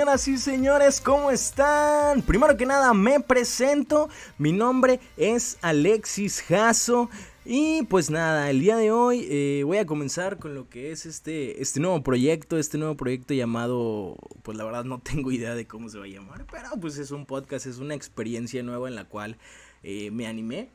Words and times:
señoras 0.00 0.28
y 0.28 0.38
señores, 0.38 0.98
¿cómo 0.98 1.30
están? 1.30 2.22
Primero 2.22 2.56
que 2.56 2.64
nada, 2.64 2.94
me 2.94 3.20
presento. 3.20 4.08
Mi 4.38 4.50
nombre 4.50 4.98
es 5.18 5.58
Alexis 5.60 6.40
Jasso. 6.40 7.10
Y 7.44 7.82
pues 7.82 8.08
nada, 8.08 8.48
el 8.48 8.60
día 8.60 8.78
de 8.78 8.92
hoy 8.92 9.26
eh, 9.28 9.62
voy 9.66 9.76
a 9.76 9.84
comenzar 9.84 10.38
con 10.38 10.54
lo 10.54 10.70
que 10.70 10.90
es 10.90 11.04
este, 11.04 11.60
este 11.60 11.80
nuevo 11.80 12.02
proyecto, 12.02 12.56
este 12.56 12.78
nuevo 12.78 12.96
proyecto 12.96 13.34
llamado, 13.34 14.16
pues 14.42 14.56
la 14.56 14.64
verdad 14.64 14.84
no 14.84 15.00
tengo 15.04 15.32
idea 15.32 15.54
de 15.54 15.66
cómo 15.66 15.90
se 15.90 15.98
va 15.98 16.06
a 16.06 16.08
llamar, 16.08 16.46
pero 16.50 16.70
pues 16.80 16.96
es 16.96 17.10
un 17.10 17.26
podcast, 17.26 17.66
es 17.66 17.76
una 17.76 17.94
experiencia 17.94 18.62
nueva 18.62 18.88
en 18.88 18.94
la 18.94 19.04
cual 19.04 19.36
eh, 19.82 20.10
me 20.10 20.26
animé. 20.26 20.70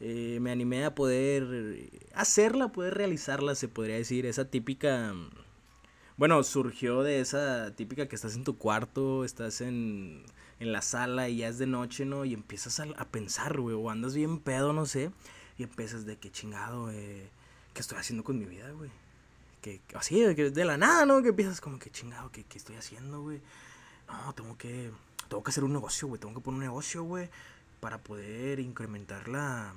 Eh, 0.00 0.40
me 0.42 0.50
animé 0.50 0.84
a 0.84 0.94
poder 0.94 1.88
hacerla, 2.12 2.68
poder 2.68 2.92
realizarla, 2.92 3.54
se 3.54 3.66
podría 3.66 3.96
decir, 3.96 4.26
esa 4.26 4.44
típica 4.44 5.14
bueno, 6.18 6.42
surgió 6.42 7.02
de 7.02 7.20
esa 7.20 7.74
típica 7.76 8.08
que 8.08 8.16
estás 8.16 8.34
en 8.34 8.42
tu 8.44 8.58
cuarto, 8.58 9.24
estás 9.24 9.60
en, 9.60 10.24
en 10.58 10.72
la 10.72 10.82
sala 10.82 11.28
y 11.28 11.38
ya 11.38 11.48
es 11.48 11.58
de 11.58 11.66
noche, 11.68 12.04
¿no? 12.04 12.24
Y 12.24 12.34
empiezas 12.34 12.80
a, 12.80 12.86
a 12.96 13.04
pensar, 13.06 13.60
güey, 13.60 13.76
o 13.76 13.88
andas 13.88 14.14
bien 14.14 14.40
pedo, 14.40 14.72
no 14.72 14.84
sé, 14.84 15.12
y 15.56 15.62
empiezas 15.62 16.06
de 16.06 16.16
que 16.18 16.32
chingado, 16.32 16.90
eh, 16.90 17.30
¿qué 17.72 17.80
estoy 17.80 17.98
haciendo 17.98 18.24
con 18.24 18.36
mi 18.36 18.46
vida, 18.46 18.70
güey? 18.72 18.90
Que, 19.62 19.80
así, 19.94 20.20
de, 20.20 20.50
de 20.50 20.64
la 20.64 20.76
nada, 20.76 21.06
¿no? 21.06 21.22
Que 21.22 21.28
empiezas 21.28 21.60
como 21.60 21.78
que 21.78 21.90
chingado, 21.90 22.32
¿qué, 22.32 22.44
qué 22.44 22.58
estoy 22.58 22.76
haciendo, 22.76 23.22
güey? 23.22 23.40
No, 24.08 24.34
tengo 24.34 24.58
que, 24.58 24.90
tengo 25.28 25.42
que 25.44 25.50
hacer 25.50 25.62
un 25.62 25.72
negocio, 25.72 26.08
güey, 26.08 26.20
tengo 26.20 26.34
que 26.34 26.40
poner 26.40 26.58
un 26.58 26.64
negocio, 26.64 27.04
güey, 27.04 27.30
para 27.78 27.98
poder 27.98 28.58
incrementar 28.58 29.28
la 29.28 29.72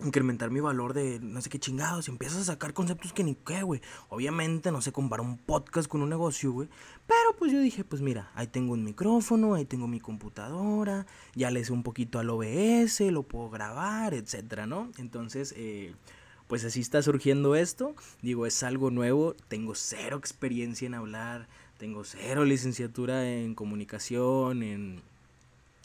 incrementar 0.00 0.50
mi 0.50 0.60
valor 0.60 0.94
de 0.94 1.18
no 1.20 1.40
sé 1.40 1.50
qué 1.50 1.58
chingados 1.58 2.08
y 2.08 2.10
empiezas 2.10 2.38
a 2.38 2.44
sacar 2.44 2.72
conceptos 2.72 3.12
que 3.12 3.24
ni 3.24 3.34
qué, 3.34 3.62
güey. 3.62 3.80
Obviamente 4.08 4.70
no 4.70 4.80
se 4.80 4.92
compara 4.92 5.22
un 5.22 5.38
podcast 5.38 5.88
con 5.88 6.02
un 6.02 6.08
negocio, 6.08 6.52
güey. 6.52 6.68
Pero 7.06 7.36
pues 7.38 7.52
yo 7.52 7.60
dije, 7.60 7.84
pues 7.84 8.02
mira, 8.02 8.30
ahí 8.34 8.46
tengo 8.46 8.74
un 8.74 8.84
micrófono, 8.84 9.54
ahí 9.54 9.64
tengo 9.64 9.88
mi 9.88 10.00
computadora, 10.00 11.06
ya 11.34 11.50
le 11.50 11.64
sé 11.64 11.72
un 11.72 11.82
poquito 11.82 12.18
al 12.18 12.30
OBS, 12.30 13.00
lo 13.10 13.24
puedo 13.24 13.50
grabar, 13.50 14.14
etcétera, 14.14 14.66
¿no? 14.66 14.90
Entonces, 14.98 15.52
eh, 15.56 15.94
pues 16.46 16.64
así 16.64 16.80
está 16.80 17.02
surgiendo 17.02 17.56
esto. 17.56 17.94
Digo, 18.22 18.46
es 18.46 18.62
algo 18.62 18.90
nuevo, 18.90 19.34
tengo 19.48 19.74
cero 19.74 20.16
experiencia 20.16 20.86
en 20.86 20.94
hablar, 20.94 21.48
tengo 21.76 22.04
cero 22.04 22.44
licenciatura 22.44 23.28
en 23.28 23.54
comunicación, 23.54 24.62
en 24.62 25.02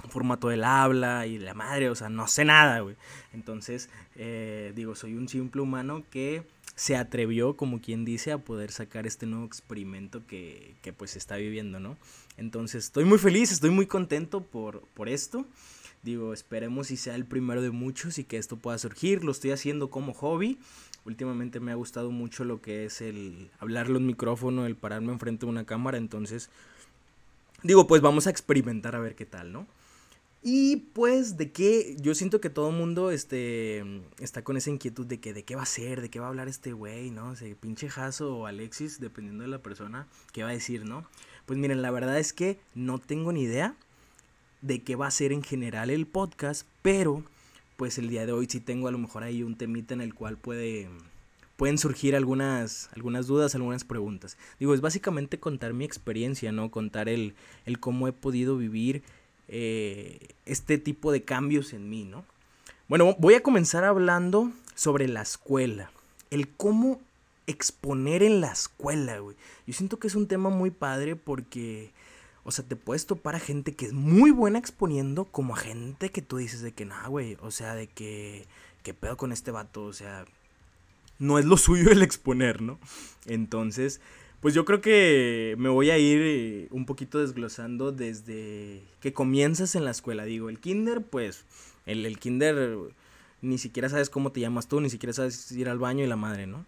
formato 0.09 0.49
del 0.49 0.63
habla 0.63 1.25
y 1.27 1.39
la 1.39 1.53
madre, 1.53 1.89
o 1.89 1.95
sea, 1.95 2.09
no 2.09 2.27
sé 2.27 2.45
nada, 2.45 2.79
güey. 2.81 2.95
Entonces, 3.33 3.89
eh, 4.15 4.73
digo, 4.75 4.95
soy 4.95 5.15
un 5.15 5.27
simple 5.27 5.61
humano 5.61 6.03
que 6.09 6.43
se 6.75 6.95
atrevió, 6.95 7.55
como 7.55 7.81
quien 7.81 8.03
dice, 8.05 8.31
a 8.31 8.39
poder 8.39 8.71
sacar 8.71 9.05
este 9.07 9.25
nuevo 9.25 9.45
experimento 9.45 10.25
que, 10.25 10.75
que 10.81 10.91
pues 10.93 11.15
está 11.15 11.35
viviendo, 11.35 11.79
¿no? 11.79 11.97
Entonces, 12.37 12.85
estoy 12.85 13.05
muy 13.05 13.19
feliz, 13.19 13.51
estoy 13.51 13.69
muy 13.69 13.85
contento 13.85 14.41
por, 14.41 14.81
por 14.93 15.07
esto. 15.07 15.45
Digo, 16.03 16.33
esperemos 16.33 16.87
si 16.87 16.97
sea 16.97 17.15
el 17.15 17.25
primero 17.25 17.61
de 17.61 17.71
muchos 17.71 18.19
y 18.19 18.25
que 18.25 18.37
esto 18.37 18.57
pueda 18.57 18.77
surgir. 18.77 19.23
Lo 19.23 19.31
estoy 19.31 19.51
haciendo 19.51 19.89
como 19.89 20.13
hobby. 20.13 20.59
Últimamente 21.05 21.59
me 21.59 21.71
ha 21.71 21.75
gustado 21.75 22.11
mucho 22.11 22.43
lo 22.43 22.61
que 22.61 22.85
es 22.85 23.01
el 23.01 23.49
hablarle 23.59 23.97
un 23.97 24.05
micrófono, 24.05 24.65
el 24.65 24.75
pararme 24.75 25.13
enfrente 25.13 25.45
de 25.45 25.51
una 25.51 25.65
cámara. 25.65 25.97
Entonces, 25.97 26.49
digo, 27.61 27.87
pues 27.87 28.01
vamos 28.01 28.27
a 28.27 28.31
experimentar 28.31 28.95
a 28.95 28.99
ver 28.99 29.15
qué 29.15 29.25
tal, 29.25 29.53
¿no? 29.53 29.65
Y 30.45 30.75
pues 30.94 31.38
de 31.38 31.53
qué, 31.53 31.95
yo 32.02 32.13
siento 32.16 32.41
que 32.41 32.49
todo 32.49 32.69
el 32.69 32.75
mundo 32.75 33.11
este, 33.11 33.81
está 34.19 34.44
con 34.44 34.58
esa 34.58 34.69
inquietud 34.69 35.05
de 35.05 35.22
que 35.22 35.33
de 35.33 35.45
qué 35.45 35.55
va 35.55 35.63
a 35.63 35.66
ser, 35.66 36.02
de 36.02 36.09
qué 36.09 36.19
va 36.19 36.25
a 36.25 36.30
hablar 36.30 36.49
este 36.49 36.73
güey, 36.73 37.11
¿no? 37.11 37.31
O 37.31 37.36
pinche 37.61 37.88
Jaso 37.88 38.36
o 38.36 38.45
Alexis, 38.45 38.99
dependiendo 38.99 39.43
de 39.43 39.49
la 39.49 39.59
persona, 39.59 40.05
qué 40.33 40.43
va 40.43 40.49
a 40.49 40.54
decir, 40.54 40.83
¿no? 40.83 41.05
Pues 41.45 41.58
miren, 41.58 41.81
la 41.81 41.92
verdad 41.92 42.20
es 42.20 42.33
que 42.33 42.59
no 42.76 42.99
tengo 42.99 43.31
ni 43.31 43.43
idea 43.43 43.77
de 44.61 44.83
qué 44.83 44.98
va 44.98 45.08
a 45.08 45.11
ser 45.11 45.31
en 45.31 45.43
general 45.43 45.89
el 45.89 46.08
podcast, 46.08 46.67
pero 46.81 47.23
pues 47.77 47.98
el 47.98 48.10
día 48.10 48.25
de 48.25 48.33
hoy 48.33 48.48
sí 48.49 48.60
tengo 48.60 48.89
a 48.89 48.92
lo 48.92 48.98
mejor 48.98 49.23
ahí 49.23 49.43
un 49.43 49.55
temita 49.55 49.93
en 49.93 50.02
el 50.02 50.14
cual 50.14 50.37
puede, 50.37 50.89
pueden 51.55 51.77
surgir 51.77 52.17
algunas, 52.17 52.89
algunas 52.95 53.27
dudas, 53.27 53.55
algunas 53.55 53.86
preguntas. 53.86 54.37
Digo, 54.60 54.73
es 54.73 54.81
básicamente 54.81 55.39
contar 55.39 55.73
mi 55.73 55.86
experiencia, 55.86 56.52
¿no? 56.52 56.70
Contar 56.70 57.08
el, 57.08 57.33
el 57.65 57.80
cómo 57.80 58.10
he 58.10 58.11
podido 58.11 58.58
vivir 58.58 59.04
eh, 59.48 60.20
este 60.45 60.77
tipo 60.77 61.11
de 61.11 61.23
cambios 61.23 61.73
en 61.73 61.89
mí, 61.89 62.04
¿no? 62.04 62.26
Bueno, 62.87 63.15
voy 63.20 63.36
a 63.36 63.43
comenzar 63.43 63.83
hablando 63.83 64.52
sobre 64.76 65.08
la 65.08 65.21
escuela, 65.21 65.92
el 66.30 66.49
cómo 66.49 66.99
exponer 67.48 68.23
en 68.23 68.42
la 68.42 68.52
escuela, 68.52 69.20
güey. 69.20 69.36
Yo 69.67 69.73
siento 69.73 69.99
que 69.99 70.08
es 70.08 70.15
un 70.15 70.27
tema 70.27 70.49
muy 70.49 70.71
padre 70.71 71.15
porque, 71.15 71.92
o 72.43 72.52
sea, 72.52 72.65
te 72.65 72.76
puedes 72.76 73.05
topar 73.05 73.36
a 73.36 73.39
gente 73.39 73.73
que 73.73 73.86
es 73.86 73.93
muy 73.93 74.31
buena 74.31 74.59
exponiendo 74.59 75.26
como 75.26 75.55
a 75.55 75.60
gente 75.60 76.10
que 76.10 76.21
tú 76.21 76.37
dices 76.37 76.61
de 76.61 76.71
que, 76.71 76.86
nada, 76.86 77.08
güey, 77.08 77.37
o 77.42 77.52
sea, 77.52 77.75
de 77.75 77.87
que, 77.87 78.45
¿qué 78.83 78.93
pedo 78.93 79.17
con 79.17 79.31
este 79.31 79.52
vato? 79.52 79.83
O 79.83 79.93
sea, 79.93 80.25
no 81.20 81.39
es 81.39 81.45
lo 81.45 81.58
suyo 81.58 81.92
el 81.92 82.04
exponer, 82.04 82.61
¿no? 82.61 82.80
Entonces, 83.25 84.02
pues 84.43 84.54
yo 84.54 84.65
creo 84.65 84.81
que 84.81 85.55
me 85.58 85.70
voy 85.70 85.89
a 85.89 85.98
ir 85.98 86.20
eh, 86.21 86.67
un 86.71 86.86
poquito 86.86 87.20
desglosando 87.20 87.93
desde 87.93 88.83
que 88.99 89.14
comienzas 89.14 89.73
en 89.76 89.86
la 89.86 89.92
escuela. 89.92 90.26
Digo, 90.26 90.49
el 90.49 90.59
kinder, 90.59 91.02
pues, 91.02 91.45
el, 91.86 92.05
el 92.05 92.20
kinder 92.20 92.77
ni 93.42 93.58
siquiera 93.58 93.87
sabes 93.87 94.09
cómo 94.09 94.33
te 94.33 94.42
llamas 94.42 94.67
tú, 94.67 94.81
ni 94.81 94.89
siquiera 94.89 95.14
sabes 95.14 95.49
ir 95.54 95.70
al 95.70 95.80
baño 95.80 96.04
y 96.04 96.08
la 96.08 96.17
madre, 96.17 96.45
¿no? 96.45 96.65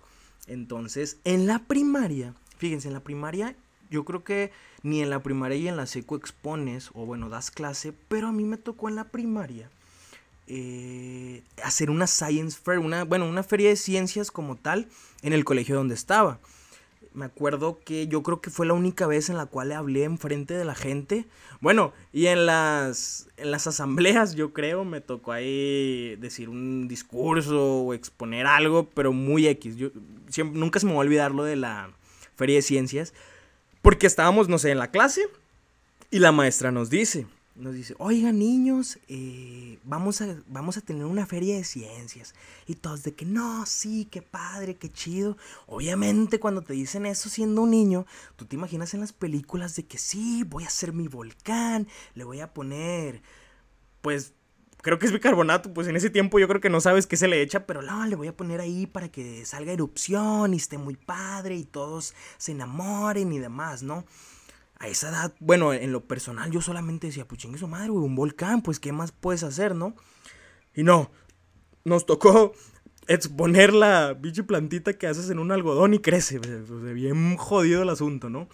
Entonces, 0.48 1.18
en 1.26 1.48
la 1.48 1.60
primaria, 1.68 2.34
fíjense, 2.58 2.88
en 2.88 2.94
la 2.94 3.04
primaria 3.04 3.58
yo 3.90 4.06
creo 4.06 4.24
que 4.24 4.54
ni 4.82 5.02
en 5.02 5.10
la 5.10 5.22
primaria 5.22 5.58
y 5.58 5.68
en 5.68 5.76
la 5.76 5.86
seco 5.86 6.16
expones, 6.16 6.92
o 6.94 7.06
bueno, 7.06 7.28
das 7.28 7.52
clase, 7.52 7.94
pero 8.08 8.30
a 8.30 8.32
mí 8.32 8.46
me 8.46 8.56
tocó 8.56 8.88
en 8.88 8.96
la 8.96 9.04
primaria 9.04 9.70
eh, 10.48 11.44
hacer 11.62 11.90
una 11.90 12.08
science 12.08 12.58
fair, 12.58 12.80
una, 12.80 13.04
bueno, 13.04 13.28
una 13.28 13.44
feria 13.44 13.68
de 13.68 13.76
ciencias 13.76 14.32
como 14.32 14.56
tal 14.56 14.88
en 15.24 15.34
el 15.34 15.44
colegio 15.44 15.76
donde 15.76 15.96
estaba 15.96 16.40
me 17.16 17.26
acuerdo 17.26 17.80
que 17.84 18.08
yo 18.08 18.22
creo 18.24 18.42
que 18.42 18.50
fue 18.50 18.66
la 18.66 18.74
única 18.74 19.08
vez 19.08 19.30
en 19.30 19.38
la 19.38 19.46
cual 19.46 19.70
le 19.70 19.76
hablé 19.76 20.04
enfrente 20.04 20.54
de 20.54 20.66
la 20.66 20.76
gente. 20.76 21.26
Bueno, 21.62 21.94
y 22.12 22.28
en 22.28 22.46
las, 22.46 23.28
en 23.38 23.52
las 23.52 23.68
asambleas, 23.68 24.36
yo 24.36 24.54
creo, 24.54 24.86
me 24.86 25.02
tocó 25.02 25.32
ahí 25.32 26.16
decir 26.18 26.50
un 26.50 26.88
discurso 26.88 27.82
o 27.82 27.94
exponer 27.94 28.46
algo, 28.46 28.90
pero 28.94 29.14
muy 29.14 29.48
X. 29.48 29.78
Yo 29.78 29.90
siempre, 30.30 30.60
nunca 30.60 30.80
se 30.80 30.86
me 30.86 30.92
va 30.92 30.98
a 30.98 31.02
olvidar 31.02 31.32
lo 31.32 31.44
de 31.44 31.56
la 31.56 31.90
feria 32.36 32.58
de 32.58 32.62
ciencias, 32.62 33.14
porque 33.82 34.08
estábamos, 34.08 34.50
no 34.50 34.58
sé, 34.58 34.72
en 34.72 34.80
la 34.80 34.92
clase 34.92 35.28
y 36.12 36.20
la 36.20 36.32
maestra 36.32 36.72
nos 36.72 36.90
dice, 36.90 37.28
nos 37.56 37.74
dice, 37.74 37.96
oiga 38.00 38.32
niños, 38.32 39.00
eh, 39.08 39.80
vamos, 39.84 40.22
a, 40.22 40.36
vamos 40.48 40.78
a 40.78 40.82
tener 40.82 41.06
una 41.06 41.26
feria 41.26 41.56
de 41.56 41.64
ciencias. 41.64 42.36
Y 42.68 42.76
todos 42.76 43.04
de 43.04 43.14
que 43.14 43.26
no, 43.26 43.66
sí, 43.66 44.08
qué 44.12 44.22
padre, 44.22 44.76
qué 44.76 44.92
chido. 44.92 45.38
Obviamente 45.66 46.40
cuando 46.40 46.62
te 46.62 46.74
dicen 46.74 47.06
eso 47.06 47.30
siendo 47.30 47.62
un 47.62 47.72
niño, 47.72 48.06
tú 48.36 48.46
te 48.46 48.56
imaginas 48.56 48.94
en 48.94 49.00
las 49.00 49.14
películas 49.14 49.76
de 49.76 49.86
que 49.86 49.98
sí, 49.98 50.44
voy 50.44 50.66
a 50.66 50.68
hacer 50.68 50.92
mi 50.92 51.08
volcán, 51.08 51.88
le 52.14 52.26
voy 52.26 52.42
a 52.42 52.54
poner, 52.54 53.22
pues, 54.02 54.34
creo 54.82 55.00
que 55.00 55.06
es 55.06 55.14
bicarbonato, 55.14 55.74
pues 55.74 55.88
en 55.88 55.96
ese 55.96 56.10
tiempo 56.10 56.38
yo 56.40 56.48
creo 56.48 56.62
que 56.62 56.70
no 56.70 56.82
sabes 56.82 57.08
qué 57.08 57.18
se 57.18 57.28
le 57.28 57.42
echa, 57.42 57.66
pero 57.66 57.82
no, 57.82 58.06
le 58.06 58.16
voy 58.16 58.28
a 58.28 58.38
poner 58.38 58.60
ahí 58.60 58.86
para 58.86 59.10
que 59.10 59.46
salga 59.46 59.72
erupción 59.72 60.54
y 60.54 60.58
esté 60.58 60.78
muy 60.78 60.96
padre 60.96 61.56
y 61.56 61.64
todos 61.64 62.14
se 62.38 62.52
enamoren 62.52 63.32
y 63.32 63.40
demás, 63.40 63.82
¿no? 63.82 64.06
A 64.78 64.88
esa 64.88 65.10
edad, 65.10 65.34
bueno, 65.40 65.74
en 65.74 65.92
lo 65.92 66.06
personal 66.06 66.52
yo 66.52 66.62
solamente 66.62 67.08
decía, 67.08 67.28
pues 67.28 67.42
chingue 67.42 67.58
su 67.58 67.68
madre, 67.68 67.90
güey, 67.90 68.06
un 68.06 68.16
volcán, 68.16 68.62
pues 68.62 68.80
qué 68.80 68.92
más 68.92 69.12
puedes 69.12 69.44
hacer, 69.44 69.76
¿no? 69.76 69.96
Y 70.74 70.84
no, 70.84 71.12
nos 71.86 72.06
tocó 72.06 72.54
exponer 73.08 73.74
la 73.74 74.14
biche 74.14 74.44
plantita 74.44 74.94
que 74.94 75.08
haces 75.08 75.30
en 75.30 75.40
un 75.40 75.52
algodón 75.52 75.94
y 75.94 76.00
crece, 76.00 76.40
bien 76.40 77.38
jodido 77.38 77.84
el 77.84 77.90
asunto, 77.90 78.30
¿no? 78.30 78.50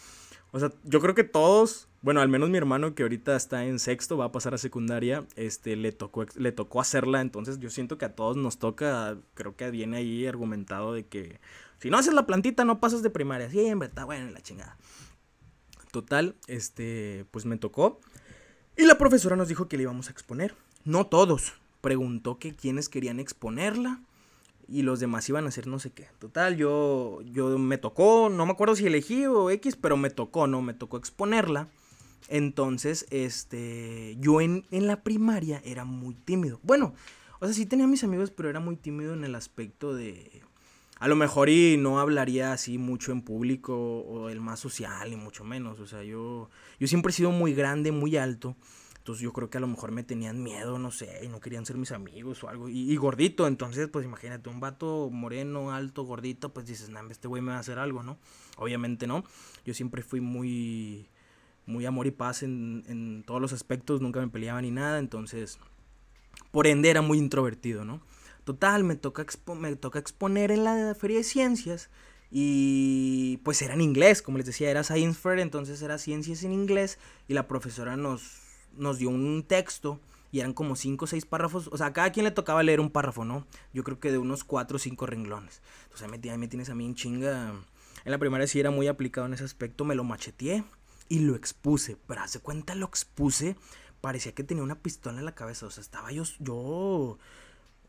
O 0.51 0.59
sea, 0.59 0.71
yo 0.83 0.99
creo 0.99 1.15
que 1.15 1.23
todos, 1.23 1.87
bueno, 2.01 2.19
al 2.19 2.27
menos 2.27 2.49
mi 2.49 2.57
hermano 2.57 2.93
que 2.93 3.03
ahorita 3.03 3.35
está 3.37 3.65
en 3.65 3.79
sexto, 3.79 4.17
va 4.17 4.25
a 4.25 4.31
pasar 4.33 4.53
a 4.53 4.57
secundaria, 4.57 5.25
este, 5.37 5.77
le 5.77 5.93
tocó, 5.93 6.25
le 6.35 6.51
tocó 6.51 6.81
hacerla, 6.81 7.21
entonces 7.21 7.59
yo 7.59 7.69
siento 7.69 7.97
que 7.97 8.05
a 8.05 8.15
todos 8.15 8.35
nos 8.35 8.59
toca, 8.59 9.17
creo 9.33 9.55
que 9.55 9.71
viene 9.71 9.97
ahí 9.97 10.27
argumentado 10.27 10.93
de 10.93 11.07
que 11.07 11.39
si 11.79 11.89
no 11.89 11.97
haces 11.97 12.13
la 12.13 12.27
plantita 12.27 12.65
no 12.65 12.81
pasas 12.81 13.01
de 13.01 13.09
primaria, 13.09 13.49
siempre 13.49 13.87
está 13.87 14.03
bueno 14.03 14.29
la 14.29 14.41
chingada. 14.41 14.77
Total, 15.91 16.35
este, 16.47 17.25
pues 17.31 17.45
me 17.45 17.57
tocó. 17.57 17.99
Y 18.77 18.85
la 18.85 18.97
profesora 18.97 19.35
nos 19.35 19.49
dijo 19.49 19.67
que 19.67 19.77
le 19.77 19.83
íbamos 19.83 20.07
a 20.07 20.11
exponer. 20.11 20.55
No 20.85 21.07
todos. 21.07 21.53
Preguntó 21.81 22.39
que 22.39 22.55
quiénes 22.55 22.89
querían 22.89 23.19
exponerla. 23.19 24.01
Y 24.67 24.83
los 24.83 25.01
demás 25.01 25.27
iban 25.27 25.45
a 25.45 25.49
hacer 25.49 25.67
no 25.67 25.79
sé 25.79 25.91
qué. 25.91 26.07
Total, 26.19 26.55
yo, 26.55 27.21
yo 27.23 27.57
me 27.57 27.77
tocó, 27.77 28.29
no 28.29 28.45
me 28.45 28.53
acuerdo 28.53 28.75
si 28.75 28.87
elegí 28.87 29.25
o 29.25 29.49
X, 29.49 29.75
pero 29.75 29.97
me 29.97 30.09
tocó, 30.09 30.47
¿no? 30.47 30.61
Me 30.61 30.73
tocó 30.73 30.95
exponerla. 30.95 31.67
Entonces, 32.29 33.05
este, 33.09 34.15
yo 34.19 34.39
en, 34.39 34.65
en 34.71 34.87
la 34.87 35.03
primaria 35.03 35.61
era 35.65 35.83
muy 35.83 36.15
tímido. 36.15 36.61
Bueno, 36.63 36.93
o 37.41 37.45
sea, 37.45 37.53
sí 37.53 37.65
tenía 37.65 37.87
mis 37.87 38.05
amigos, 38.05 38.31
pero 38.31 38.49
era 38.49 38.61
muy 38.61 38.77
tímido 38.77 39.13
en 39.13 39.25
el 39.25 39.35
aspecto 39.35 39.93
de 39.93 40.41
a 41.01 41.07
lo 41.07 41.15
mejor 41.15 41.49
y 41.49 41.77
no 41.77 41.99
hablaría 41.99 42.53
así 42.53 42.77
mucho 42.77 43.11
en 43.11 43.23
público 43.23 43.75
o 43.75 44.29
el 44.29 44.39
más 44.39 44.59
social, 44.59 45.11
y 45.11 45.15
mucho 45.15 45.43
menos. 45.43 45.79
O 45.79 45.87
sea, 45.87 46.03
yo, 46.03 46.51
yo 46.79 46.87
siempre 46.87 47.09
he 47.09 47.13
sido 47.13 47.31
muy 47.31 47.55
grande, 47.55 47.91
muy 47.91 48.17
alto. 48.17 48.55
Entonces 48.99 49.23
yo 49.23 49.33
creo 49.33 49.49
que 49.49 49.57
a 49.57 49.61
lo 49.61 49.65
mejor 49.65 49.91
me 49.91 50.03
tenían 50.03 50.43
miedo, 50.43 50.77
no 50.77 50.91
sé, 50.91 51.21
y 51.23 51.27
no 51.27 51.39
querían 51.39 51.65
ser 51.65 51.77
mis 51.77 51.91
amigos 51.91 52.43
o 52.43 52.49
algo. 52.49 52.69
Y, 52.69 52.95
gordito, 52.97 53.47
entonces 53.47 53.87
pues 53.87 54.05
imagínate, 54.05 54.47
un 54.51 54.59
vato 54.59 55.09
moreno, 55.11 55.73
alto, 55.73 56.03
gordito, 56.03 56.53
pues 56.53 56.67
dices, 56.67 56.89
nah, 56.89 57.01
este 57.09 57.27
güey 57.27 57.41
me 57.41 57.49
va 57.49 57.57
a 57.57 57.61
hacer 57.61 57.79
algo, 57.79 58.03
¿no? 58.03 58.19
Obviamente 58.57 59.07
no. 59.07 59.23
Yo 59.65 59.73
siempre 59.73 60.03
fui 60.03 60.21
muy, 60.21 61.09
muy 61.65 61.87
amor 61.87 62.05
y 62.05 62.11
paz 62.11 62.43
en, 62.43 62.83
en 62.87 63.23
todos 63.23 63.41
los 63.41 63.53
aspectos, 63.53 64.01
nunca 64.01 64.19
me 64.19 64.27
peleaba 64.27 64.61
ni 64.61 64.69
nada, 64.69 64.99
entonces, 64.99 65.57
por 66.51 66.67
ende 66.67 66.91
era 66.91 67.01
muy 67.01 67.17
introvertido, 67.17 67.85
¿no? 67.85 68.01
Total, 68.43 68.83
me 68.83 68.95
toca, 68.95 69.21
exponer 69.21 70.51
en 70.51 70.63
la 70.63 70.95
feria 70.95 71.17
de 71.17 71.23
ciencias 71.23 71.89
y 72.31 73.39
pues 73.43 73.61
era 73.61 73.73
en 73.73 73.81
inglés, 73.81 74.21
como 74.21 74.37
les 74.37 74.47
decía, 74.47 74.71
era 74.71 74.83
Science 74.83 75.19
Fair, 75.19 75.39
entonces 75.39 75.81
era 75.81 75.97
ciencias 75.97 76.43
en 76.43 76.53
inglés 76.53 76.97
y 77.27 77.33
la 77.33 77.47
profesora 77.47 77.97
nos 77.97 78.41
nos 78.77 78.97
dio 78.97 79.09
un 79.09 79.43
texto 79.43 79.99
y 80.31 80.39
eran 80.39 80.53
como 80.53 80.75
cinco 80.75 81.05
o 81.05 81.07
seis 81.07 81.25
párrafos. 81.25 81.69
O 81.71 81.77
sea, 81.77 81.87
a 81.87 81.93
cada 81.93 82.11
quien 82.11 82.23
le 82.23 82.31
tocaba 82.31 82.63
leer 82.63 82.79
un 82.79 82.89
párrafo, 82.89 83.25
¿no? 83.25 83.45
Yo 83.73 83.83
creo 83.83 83.99
que 83.99 84.11
de 84.11 84.17
unos 84.17 84.43
cuatro 84.43 84.77
o 84.77 84.79
cinco 84.79 85.05
renglones. 85.05 85.61
Entonces 85.83 86.05
ahí 86.05 86.37
me, 86.37 86.47
tienes 86.47 86.69
a 86.69 86.75
mí 86.75 86.85
en 86.85 86.95
chinga. 86.95 87.53
En 88.03 88.11
la 88.11 88.17
primera 88.17 88.47
sí 88.47 88.59
era 88.59 88.71
muy 88.71 88.87
aplicado 88.87 89.27
en 89.27 89.33
ese 89.33 89.43
aspecto, 89.43 89.85
me 89.85 89.95
lo 89.95 90.03
macheteé 90.03 90.63
y 91.09 91.19
lo 91.19 91.35
expuse. 91.35 91.97
Pero 92.07 92.21
hace 92.21 92.39
cuenta 92.39 92.75
lo 92.75 92.85
expuse, 92.85 93.57
parecía 93.99 94.33
que 94.33 94.43
tenía 94.43 94.63
una 94.63 94.79
pistola 94.79 95.19
en 95.19 95.25
la 95.25 95.35
cabeza. 95.35 95.65
O 95.65 95.69
sea, 95.69 95.81
estaba 95.81 96.11
yo, 96.11 96.23
yo 96.39 97.19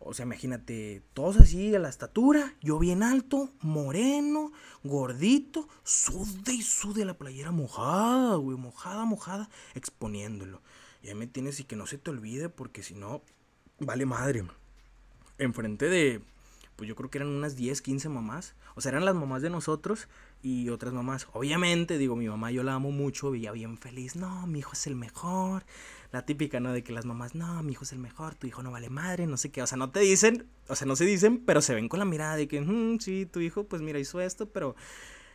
o 0.05 0.15
sea, 0.15 0.25
imagínate, 0.25 1.03
todos 1.15 1.37
así 1.39 1.75
a 1.75 1.79
la 1.79 1.89
estatura, 1.89 2.55
yo 2.61 2.79
bien 2.79 3.03
alto, 3.03 3.51
moreno, 3.61 4.53
gordito, 4.83 5.69
sude 5.85 6.53
y 6.53 6.63
sude 6.63 7.05
la 7.05 7.15
playera 7.15 7.51
mojada, 7.51 8.37
güey, 8.37 8.57
mojada, 8.57 9.05
mojada, 9.05 9.49
exponiéndolo. 9.75 10.61
Y 11.03 11.09
ahí 11.09 11.15
me 11.15 11.27
tienes 11.27 11.61
y 11.61 11.65
que 11.65 11.77
no 11.77 11.87
se 11.87 11.99
te 11.99 12.11
olvide 12.11 12.49
porque 12.49 12.83
si 12.83 12.95
no, 12.95 13.23
vale 13.79 14.07
madre. 14.07 14.45
Enfrente 15.39 15.89
de, 15.89 16.23
pues 16.77 16.89
yo 16.89 16.97
creo 16.97 17.11
que 17.11 17.19
eran 17.19 17.29
unas 17.29 17.57
10, 17.57 17.83
15 17.83 18.09
mamás. 18.09 18.55
O 18.75 18.81
sea, 18.81 18.91
eran 18.91 19.05
las 19.05 19.15
mamás 19.15 19.43
de 19.43 19.51
nosotros 19.51 20.09
y 20.43 20.69
otras 20.69 20.93
mamás. 20.93 21.29
Obviamente, 21.33 21.99
digo, 21.99 22.17
mi 22.17 22.29
mamá 22.29 22.51
yo 22.51 22.63
la 22.63 22.75
amo 22.75 22.91
mucho, 22.91 23.31
veía 23.31 23.53
bien 23.53 23.79
feliz. 23.79 24.17
No, 24.17 24.47
mi 24.47 24.61
hijo 24.61 24.73
es 24.73 24.87
el 24.87 24.97
mejor 24.97 25.65
la 26.13 26.27
típica, 26.27 26.61
¿no? 26.61 26.73
De 26.73 26.85
que 26.85 26.93
las 26.93 27.07
mamás, 27.07 27.35
no, 27.35 27.63
mi 27.63 27.73
hijo 27.73 27.85
es 27.85 27.93
el 27.93 27.99
mejor, 27.99 28.35
tu 28.35 28.47
hijo 28.47 28.63
no 28.63 28.71
vale 28.71 28.91
madre, 28.91 29.27
no 29.27 29.39
sé 29.39 29.51
qué. 29.51 29.63
O 29.63 29.67
sea, 29.67 29.79
no 29.79 29.91
te 29.91 30.01
dicen, 30.01 30.47
o 30.69 30.77
sea, 30.77 30.87
no 30.87 30.95
se 30.95 31.07
dicen, 31.07 31.43
pero 31.45 31.63
se 31.63 31.75
ven 31.75 31.89
con 31.89 31.99
la 31.99 32.05
mirada 32.05 32.37
de 32.37 32.47
que, 32.47 32.61
mm, 32.61 33.01
sí, 33.01 33.27
tu 33.27 33.41
hijo, 33.41 33.65
pues 33.65 33.81
mira, 33.81 33.99
hizo 33.99 34.21
esto, 34.21 34.51
pero 34.51 34.77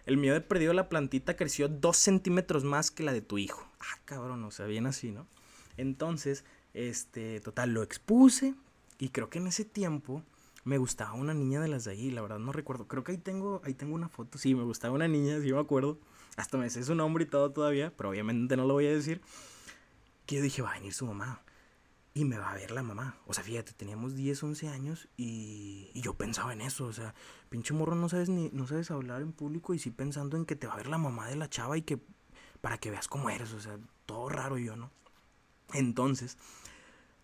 el 0.05 0.17
mío 0.17 0.33
de 0.33 0.41
perdido 0.41 0.73
la 0.73 0.87
plantita 0.87 1.35
creció 1.35 1.67
dos 1.67 1.97
centímetros 1.97 2.63
más 2.63 2.91
que 2.91 3.03
la 3.03 3.11
de 3.11 3.21
tu 3.21 3.39
hijo. 3.39 3.67
Ah, 3.79 3.99
cabrón, 4.05 4.43
o 4.43 4.51
sea, 4.51 4.67
bien 4.67 4.85
así, 4.85 5.11
¿no? 5.11 5.27
Entonces, 5.77 6.45
este, 6.75 7.41
total, 7.41 7.73
lo 7.73 7.81
expuse 7.81 8.53
y 8.99 9.09
creo 9.09 9.29
que 9.31 9.39
en 9.39 9.47
ese 9.47 9.65
tiempo 9.65 10.23
me 10.63 10.77
gustaba 10.77 11.13
una 11.13 11.33
niña 11.33 11.59
de 11.59 11.69
las 11.69 11.85
de 11.85 11.91
ahí, 11.91 12.11
la 12.11 12.21
verdad 12.21 12.39
no 12.39 12.51
recuerdo. 12.51 12.87
Creo 12.87 13.03
que 13.03 13.13
ahí 13.13 13.17
tengo, 13.17 13.61
ahí 13.63 13.73
tengo 13.73 13.95
una 13.95 14.09
foto, 14.09 14.37
sí, 14.37 14.53
me 14.53 14.63
gustaba 14.63 14.93
una 14.93 15.07
niña, 15.07 15.41
sí 15.41 15.51
me 15.51 15.59
acuerdo. 15.59 15.97
Hasta 16.35 16.57
me 16.59 16.69
sé 16.69 16.83
su 16.83 16.93
nombre 16.93 17.23
y 17.23 17.27
todo 17.27 17.51
todavía, 17.51 17.91
pero 17.97 18.09
obviamente 18.09 18.55
no 18.57 18.65
lo 18.65 18.75
voy 18.75 18.85
a 18.85 18.91
decir 18.91 19.21
que 20.27 20.35
yo 20.35 20.41
dije, 20.43 20.61
va 20.61 20.71
a 20.71 20.73
venir 20.75 20.93
su 20.93 21.07
mamá 21.07 21.41
y 22.13 22.25
me 22.25 22.37
va 22.37 22.51
a 22.51 22.55
ver 22.55 22.71
la 22.71 22.83
mamá. 22.83 23.17
O 23.25 23.33
sea, 23.33 23.43
fíjate, 23.43 23.73
teníamos 23.73 24.15
10, 24.15 24.43
11 24.43 24.69
años 24.69 25.07
y, 25.17 25.89
yo 25.95 26.15
pensaba 26.15 26.53
en 26.53 26.61
eso. 26.61 26.85
O 26.85 26.93
sea, 26.93 27.15
pinche 27.49 27.73
morro, 27.73 27.95
no 27.95 28.09
sabes 28.09 28.29
ni 28.29 28.49
no 28.51 28.67
sabes 28.67 28.91
hablar 28.91 29.21
en 29.21 29.31
público 29.31 29.73
y 29.73 29.79
sí 29.79 29.91
pensando 29.91 30.37
en 30.37 30.45
que 30.45 30.55
te 30.55 30.67
va 30.67 30.73
a 30.73 30.77
ver 30.77 30.87
la 30.87 30.97
mamá 30.97 31.27
de 31.27 31.35
la 31.35 31.49
chava 31.49 31.77
y 31.77 31.81
que 31.81 31.99
para 32.61 32.77
que 32.77 32.91
veas 32.91 33.07
cómo 33.07 33.29
eres. 33.29 33.53
O 33.53 33.59
sea, 33.59 33.77
todo 34.05 34.29
raro 34.29 34.57
yo, 34.57 34.75
¿no? 34.75 34.91
Entonces, 35.73 36.37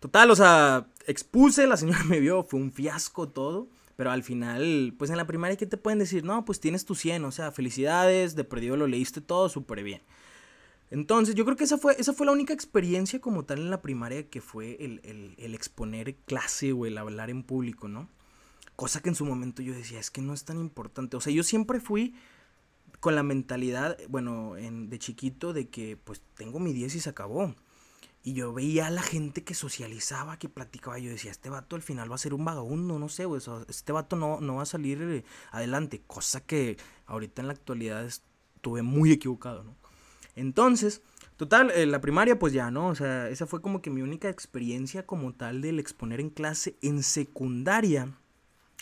total, 0.00 0.30
o 0.30 0.36
sea, 0.36 0.86
expuse, 1.06 1.66
la 1.66 1.76
señora 1.76 2.04
me 2.08 2.20
vio, 2.20 2.44
fue 2.44 2.60
un 2.60 2.72
fiasco 2.72 3.28
todo. 3.28 3.68
Pero 3.96 4.10
al 4.10 4.24
final, 4.24 4.94
pues 4.98 5.10
en 5.10 5.16
la 5.16 5.26
primaria, 5.26 5.56
¿qué 5.56 5.66
te 5.66 5.76
pueden 5.76 6.00
decir? 6.00 6.24
No, 6.24 6.44
pues 6.44 6.58
tienes 6.58 6.84
tu 6.84 6.96
100, 6.96 7.24
o 7.24 7.30
sea, 7.30 7.52
felicidades, 7.52 8.34
de 8.34 8.42
perdido 8.42 8.76
lo 8.76 8.88
leíste 8.88 9.20
todo 9.20 9.48
súper 9.48 9.84
bien. 9.84 10.02
Entonces, 10.94 11.34
yo 11.34 11.44
creo 11.44 11.56
que 11.56 11.64
esa 11.64 11.76
fue, 11.76 11.96
esa 11.98 12.12
fue 12.12 12.24
la 12.24 12.30
única 12.30 12.54
experiencia 12.54 13.20
como 13.20 13.44
tal 13.44 13.58
en 13.58 13.68
la 13.68 13.82
primaria 13.82 14.30
que 14.30 14.40
fue 14.40 14.76
el, 14.78 15.34
exponer 15.52 16.14
clase 16.24 16.72
o 16.72 16.86
el 16.86 16.96
hablar 16.98 17.30
en 17.30 17.42
público, 17.42 17.88
¿no? 17.88 18.08
Cosa 18.76 19.02
que 19.02 19.08
en 19.08 19.16
su 19.16 19.24
momento 19.24 19.60
yo 19.60 19.74
decía, 19.74 19.98
es 19.98 20.12
que 20.12 20.22
no 20.22 20.32
es 20.32 20.44
tan 20.44 20.60
importante. 20.60 21.16
O 21.16 21.20
sea, 21.20 21.32
yo 21.32 21.42
siempre 21.42 21.80
fui 21.80 22.14
con 23.00 23.16
la 23.16 23.24
mentalidad, 23.24 23.98
bueno, 24.08 24.56
en, 24.56 24.88
de 24.88 25.00
chiquito, 25.00 25.52
de 25.52 25.68
que 25.68 25.96
pues 25.96 26.22
tengo 26.36 26.60
mi 26.60 26.72
10 26.72 26.94
y 26.94 27.00
se 27.00 27.10
acabó. 27.10 27.56
Y 28.22 28.34
yo 28.34 28.52
veía 28.54 28.86
a 28.86 28.90
la 28.90 29.02
gente 29.02 29.42
que 29.42 29.54
socializaba, 29.54 30.38
que 30.38 30.48
platicaba. 30.48 31.00
Yo 31.00 31.10
decía, 31.10 31.32
este 31.32 31.50
vato 31.50 31.74
al 31.74 31.82
final 31.82 32.08
va 32.08 32.14
a 32.14 32.18
ser 32.18 32.34
un 32.34 32.44
vagabundo, 32.44 33.00
no 33.00 33.08
sé, 33.08 33.24
güey. 33.24 33.42
este 33.66 33.90
vato 33.90 34.14
no, 34.14 34.40
no 34.40 34.54
va 34.54 34.62
a 34.62 34.66
salir 34.66 35.02
eh, 35.02 35.24
adelante. 35.50 36.04
Cosa 36.06 36.40
que 36.46 36.76
ahorita 37.06 37.42
en 37.42 37.48
la 37.48 37.54
actualidad 37.54 38.06
estuve 38.06 38.82
muy 38.82 39.10
equivocado, 39.10 39.64
¿no? 39.64 39.83
Entonces, 40.36 41.02
total, 41.36 41.72
la 41.90 42.00
primaria 42.00 42.38
pues 42.38 42.52
ya, 42.52 42.70
¿no? 42.70 42.88
O 42.88 42.94
sea, 42.94 43.28
esa 43.28 43.46
fue 43.46 43.62
como 43.62 43.82
que 43.82 43.90
mi 43.90 44.02
única 44.02 44.28
experiencia 44.28 45.06
como 45.06 45.34
tal 45.34 45.60
del 45.60 45.78
exponer 45.78 46.20
en 46.20 46.30
clase 46.30 46.76
en 46.82 47.02
secundaria. 47.02 48.08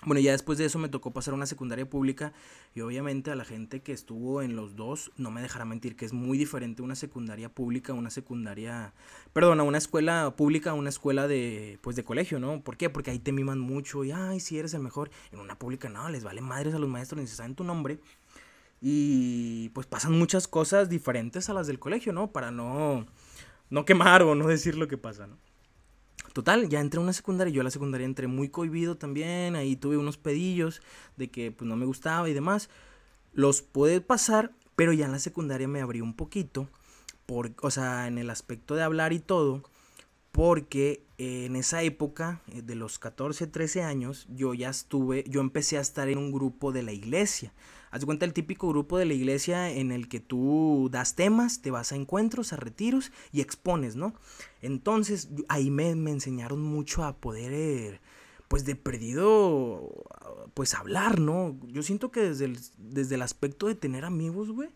Bueno, 0.05 0.21
ya 0.21 0.33
después 0.33 0.59
de 0.59 0.65
eso 0.65 0.81
me 0.81 0.89
tocó 0.89 1.13
pasar 1.13 1.33
a 1.33 1.37
una 1.37 1.47
secundaria 1.47 1.89
pública 1.89 2.33
y 2.75 2.81
obviamente 2.81 3.31
a 3.31 3.37
la 3.37 3.45
gente 3.45 3.83
que 3.83 3.93
estuvo 3.93 4.43
en 4.43 4.57
los 4.57 4.75
dos 4.75 5.13
no 5.17 5.31
me 5.31 5.41
dejará 5.41 5.65
mentir 5.65 5.95
que 5.95 6.05
es 6.05 6.13
muy 6.13 6.37
diferente 6.37 6.83
una 6.83 6.97
secundaria 6.97 7.49
pública 7.49 7.93
a 7.93 7.95
una 7.95 8.11
secundaria, 8.11 8.95
perdón, 9.33 9.61
a 9.61 9.63
una 9.63 9.79
escuela 9.79 10.35
pública 10.37 10.71
a 10.71 10.75
una 10.75 10.89
escuela 10.89 11.29
de, 11.29 11.79
pues 11.83 11.95
de 11.95 12.03
colegio, 12.03 12.41
¿no? 12.41 12.65
¿Por 12.65 12.77
qué? 12.77 12.91
Porque 12.91 13.13
ahí 13.13 13.21
te 13.21 13.31
miman 13.31 13.61
mucho 13.61 14.03
y, 14.03 14.11
ay, 14.11 14.41
si 14.41 14.59
eres 14.59 14.75
el 14.75 14.81
mejor. 14.81 15.09
En 15.31 15.39
una 15.39 15.57
pública 15.57 15.89
no, 15.89 16.09
les 16.09 16.25
vale 16.25 16.41
madres 16.41 16.75
a 16.75 16.81
los 16.81 16.89
maestros, 16.89 17.21
ni 17.21 17.29
se 17.29 17.37
saben 17.37 17.55
tu 17.55 17.63
nombre 17.63 18.01
y 18.85 19.69
pues 19.69 19.87
pasan 19.87 20.19
muchas 20.19 20.49
cosas 20.49 20.89
diferentes 20.89 21.49
a 21.49 21.55
las 21.55 21.69
del 21.69 21.79
colegio, 21.79 22.13
¿no? 22.13 22.33
Para 22.33 22.51
no, 22.51 23.07
no 23.71 23.85
quemar 23.85 24.23
o 24.25 24.35
no 24.35 24.49
decir 24.49 24.77
lo 24.77 24.89
que 24.89 24.99
pasa, 24.99 25.29
¿no? 25.29 25.39
Total, 26.33 26.69
ya 26.69 26.81
entré 26.81 26.99
a 26.99 27.03
una 27.03 27.13
secundaria, 27.13 27.53
yo 27.53 27.61
a 27.61 27.65
la 27.65 27.71
secundaria 27.71 28.07
entré 28.07 28.27
muy 28.27 28.49
cohibido 28.49 28.97
también, 28.97 29.55
ahí 29.55 29.77
tuve 29.77 29.99
unos 29.99 30.17
pedillos 30.17 30.83
de 31.17 31.31
que 31.31 31.53
pues 31.53 31.69
no 31.69 31.77
me 31.77 31.87
gustaba 31.87 32.29
y 32.29 32.33
demás. 32.33 32.71
Los 33.33 33.63
pude 33.63 34.01
pasar, 34.01 34.53
pero 34.75 34.93
ya 34.93 35.05
en 35.05 35.13
la 35.13 35.21
secundaria 35.21 35.69
me 35.69 35.81
abrí 35.81 36.01
un 36.01 36.17
poquito, 36.17 36.69
por, 37.25 37.53
o 37.61 37.71
sea, 37.71 38.09
en 38.09 38.19
el 38.19 38.31
aspecto 38.31 38.75
de 38.75 38.83
hablar 38.83 39.13
y 39.13 39.21
todo, 39.21 39.63
porque 40.33 41.05
en 41.19 41.55
esa 41.55 41.83
época, 41.83 42.41
eh, 42.49 42.63
de 42.63 42.75
los 42.75 42.99
14, 42.99 43.47
13 43.47 43.83
años, 43.85 44.27
yo 44.29 44.55
ya 44.55 44.71
estuve, 44.71 45.25
yo 45.29 45.41
empecé 45.41 45.79
a 45.79 45.83
estar 45.83 46.09
en 46.09 46.19
un 46.19 46.33
grupo 46.33 46.73
de 46.73 46.83
la 46.83 46.93
iglesia. 46.93 47.53
Haz 47.93 48.07
cuenta 48.07 48.25
el 48.25 48.33
típico 48.33 48.71
grupo 48.71 48.97
de 48.97 49.05
la 49.05 49.13
iglesia 49.13 49.71
en 49.71 49.93
el 49.93 50.09
que 50.09 50.19
tú 50.19 50.89
das 50.91 51.15
temas, 51.15 51.61
te 51.61 51.71
vas 51.71 51.93
a 51.93 51.97
encuentros, 51.97 52.55
a 52.55 52.57
retiros 52.57 53.13
y 53.33 53.43
expones, 53.43 53.97
¿no? 53.97 54.15
Entonces 54.63 55.29
ahí 55.49 55.71
me, 55.71 55.95
me 55.95 56.11
enseñaron 56.11 56.63
mucho 56.63 57.05
a 57.05 57.19
poder, 57.19 58.01
pues 58.49 58.65
de 58.65 58.77
perdido, 58.77 59.93
pues 60.55 60.73
hablar, 60.73 61.21
¿no? 61.21 61.61
Yo 61.67 61.83
siento 61.83 62.11
que 62.11 62.21
desde 62.23 62.47
el, 62.47 62.59
desde 62.79 63.17
el 63.17 63.23
aspecto 63.23 63.67
de 63.67 63.75
tener 63.75 64.07
amigos, 64.07 64.51
güey, 64.51 64.71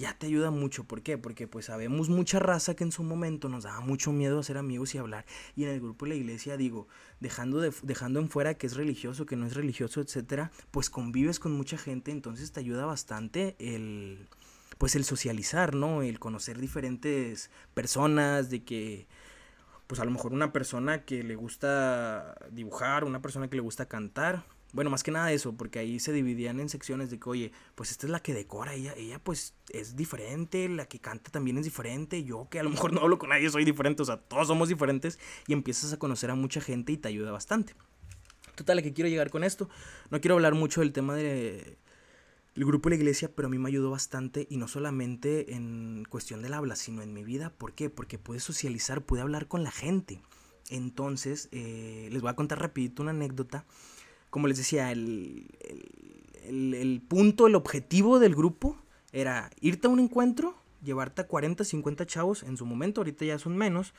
ya 0.00 0.16
te 0.18 0.26
ayuda 0.26 0.50
mucho. 0.50 0.84
¿Por 0.84 1.02
qué? 1.02 1.18
Porque 1.18 1.46
pues 1.46 1.66
sabemos 1.66 2.08
mucha 2.08 2.38
raza 2.38 2.74
que 2.74 2.84
en 2.84 2.90
su 2.90 3.02
momento 3.02 3.48
nos 3.50 3.64
daba 3.64 3.80
mucho 3.80 4.12
miedo 4.12 4.38
hacer 4.40 4.56
amigos 4.56 4.94
y 4.94 4.98
hablar. 4.98 5.26
Y 5.54 5.64
en 5.64 5.70
el 5.70 5.80
grupo 5.80 6.06
de 6.06 6.10
la 6.10 6.14
iglesia, 6.16 6.56
digo, 6.56 6.88
dejando, 7.20 7.60
de, 7.60 7.70
dejando 7.82 8.18
en 8.18 8.30
fuera 8.30 8.54
que 8.54 8.66
es 8.66 8.76
religioso, 8.76 9.26
que 9.26 9.36
no 9.36 9.46
es 9.46 9.54
religioso, 9.54 10.00
etcétera, 10.00 10.50
pues 10.70 10.88
convives 10.88 11.38
con 11.38 11.52
mucha 11.52 11.76
gente, 11.76 12.10
entonces 12.10 12.50
te 12.50 12.60
ayuda 12.60 12.86
bastante 12.86 13.56
el 13.58 14.26
pues 14.78 14.96
el 14.96 15.04
socializar, 15.04 15.74
¿no? 15.74 16.00
El 16.00 16.18
conocer 16.18 16.58
diferentes 16.58 17.50
personas, 17.74 18.48
de 18.48 18.64
que 18.64 19.06
pues 19.86 20.00
a 20.00 20.06
lo 20.06 20.10
mejor 20.10 20.32
una 20.32 20.52
persona 20.52 21.04
que 21.04 21.22
le 21.22 21.34
gusta 21.34 22.34
dibujar, 22.50 23.04
una 23.04 23.20
persona 23.20 23.50
que 23.50 23.56
le 23.56 23.62
gusta 23.62 23.86
cantar, 23.86 24.46
bueno, 24.72 24.90
más 24.90 25.02
que 25.02 25.10
nada 25.10 25.32
eso, 25.32 25.54
porque 25.54 25.78
ahí 25.78 25.98
se 26.00 26.12
dividían 26.12 26.60
en 26.60 26.68
secciones 26.68 27.10
de 27.10 27.18
que, 27.18 27.28
oye, 27.28 27.52
pues 27.74 27.90
esta 27.90 28.06
es 28.06 28.10
la 28.10 28.20
que 28.20 28.34
decora, 28.34 28.74
ella, 28.74 28.94
ella 28.96 29.18
pues 29.18 29.54
es 29.70 29.96
diferente, 29.96 30.68
la 30.68 30.86
que 30.86 31.00
canta 31.00 31.30
también 31.30 31.58
es 31.58 31.64
diferente, 31.64 32.22
yo 32.24 32.48
que 32.50 32.60
a 32.60 32.62
lo 32.62 32.70
mejor 32.70 32.92
no 32.94 33.00
hablo 33.00 33.18
con 33.18 33.30
nadie 33.30 33.50
soy 33.50 33.64
diferente, 33.64 34.02
o 34.02 34.04
sea, 34.04 34.18
todos 34.18 34.46
somos 34.46 34.68
diferentes 34.68 35.18
y 35.46 35.52
empiezas 35.52 35.92
a 35.92 35.98
conocer 35.98 36.30
a 36.30 36.34
mucha 36.34 36.60
gente 36.60 36.92
y 36.92 36.96
te 36.96 37.08
ayuda 37.08 37.32
bastante. 37.32 37.74
Total, 38.54 38.78
¿a 38.78 38.82
qué 38.82 38.92
quiero 38.92 39.08
llegar 39.08 39.30
con 39.30 39.44
esto? 39.44 39.68
No 40.10 40.20
quiero 40.20 40.34
hablar 40.34 40.54
mucho 40.54 40.80
del 40.80 40.92
tema 40.92 41.14
del 41.14 41.78
el 42.56 42.64
grupo 42.64 42.88
de 42.88 42.96
la 42.96 43.00
iglesia, 43.00 43.30
pero 43.34 43.46
a 43.46 43.50
mí 43.50 43.58
me 43.58 43.68
ayudó 43.68 43.90
bastante 43.90 44.46
y 44.50 44.56
no 44.56 44.68
solamente 44.68 45.54
en 45.54 46.04
cuestión 46.10 46.42
del 46.42 46.52
habla, 46.52 46.76
sino 46.76 47.00
en 47.00 47.12
mi 47.14 47.22
vida. 47.24 47.54
¿Por 47.56 47.74
qué? 47.74 47.90
Porque 47.90 48.18
pude 48.18 48.40
socializar, 48.40 49.02
pude 49.02 49.20
hablar 49.20 49.46
con 49.46 49.62
la 49.62 49.70
gente. 49.70 50.20
Entonces, 50.68 51.48
eh, 51.52 52.08
les 52.12 52.20
voy 52.22 52.30
a 52.30 52.36
contar 52.36 52.60
rapidito 52.60 53.02
una 53.02 53.12
anécdota 53.12 53.64
como 54.30 54.48
les 54.48 54.58
decía, 54.58 54.92
el, 54.92 55.46
el, 56.44 57.02
punto, 57.06 57.46
el 57.46 57.54
objetivo 57.54 58.18
del 58.18 58.34
grupo 58.34 58.76
era 59.12 59.50
irte 59.60 59.86
a 59.86 59.90
un 59.90 60.00
encuentro, 60.00 60.54
llevarte 60.82 61.22
a 61.22 61.26
40, 61.26 61.64
50 61.64 62.06
chavos 62.06 62.42
en 62.42 62.56
su 62.56 62.64
momento, 62.64 63.00
ahorita 63.00 63.24
ya 63.24 63.38
son 63.38 63.56
menos, 63.56 63.92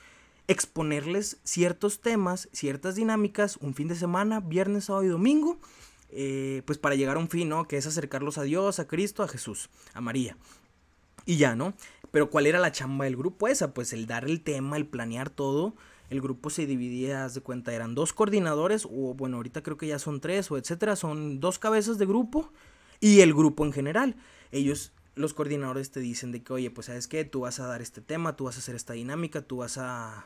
exponerles 0.47 1.37
ciertos 1.43 2.01
temas, 2.01 2.49
ciertas 2.51 2.95
dinámicas, 2.95 3.57
un 3.57 3.73
fin 3.73 3.87
de 3.87 3.95
semana, 3.95 4.39
viernes, 4.39 4.85
sábado 4.85 5.05
y 5.05 5.09
domingo, 5.09 5.59
eh, 6.11 6.61
pues 6.65 6.77
para 6.77 6.95
llegar 6.95 7.17
a 7.17 7.19
un 7.19 7.29
fin, 7.29 7.49
¿no? 7.49 7.67
Que 7.67 7.77
es 7.77 7.87
acercarlos 7.87 8.37
a 8.37 8.43
Dios, 8.43 8.79
a 8.79 8.87
Cristo, 8.87 9.23
a 9.23 9.27
Jesús, 9.27 9.69
a 9.93 10.01
María. 10.01 10.37
Y 11.25 11.37
ya, 11.37 11.55
¿no? 11.55 11.73
Pero 12.11 12.29
¿cuál 12.29 12.47
era 12.47 12.59
la 12.59 12.71
chamba 12.71 13.05
del 13.05 13.15
grupo 13.15 13.47
esa? 13.47 13.73
Pues 13.73 13.93
el 13.93 14.07
dar 14.07 14.25
el 14.25 14.41
tema, 14.41 14.75
el 14.77 14.87
planear 14.87 15.29
todo. 15.29 15.75
El 16.11 16.19
grupo 16.19 16.49
se 16.49 16.65
dividía, 16.65 17.23
haz 17.23 17.35
de 17.35 17.41
cuenta, 17.41 17.73
eran 17.73 17.95
dos 17.95 18.11
coordinadores, 18.11 18.85
o 18.85 19.13
bueno, 19.13 19.37
ahorita 19.37 19.63
creo 19.63 19.77
que 19.77 19.87
ya 19.87 19.97
son 19.97 20.19
tres, 20.19 20.51
o 20.51 20.57
etcétera, 20.57 20.97
son 20.97 21.39
dos 21.39 21.57
cabezas 21.57 21.97
de 21.97 22.05
grupo 22.05 22.51
y 22.99 23.21
el 23.21 23.33
grupo 23.33 23.65
en 23.65 23.71
general. 23.71 24.17
Ellos, 24.51 24.91
los 25.15 25.33
coordinadores 25.33 25.89
te 25.89 26.01
dicen 26.01 26.33
de 26.33 26.43
que, 26.43 26.51
oye, 26.51 26.69
pues 26.69 26.87
sabes 26.87 27.07
qué, 27.07 27.23
tú 27.23 27.39
vas 27.39 27.61
a 27.61 27.65
dar 27.65 27.81
este 27.81 28.01
tema, 28.01 28.35
tú 28.35 28.43
vas 28.43 28.57
a 28.57 28.59
hacer 28.59 28.75
esta 28.75 28.91
dinámica, 28.91 29.41
tú 29.41 29.57
vas 29.57 29.77
a, 29.77 30.25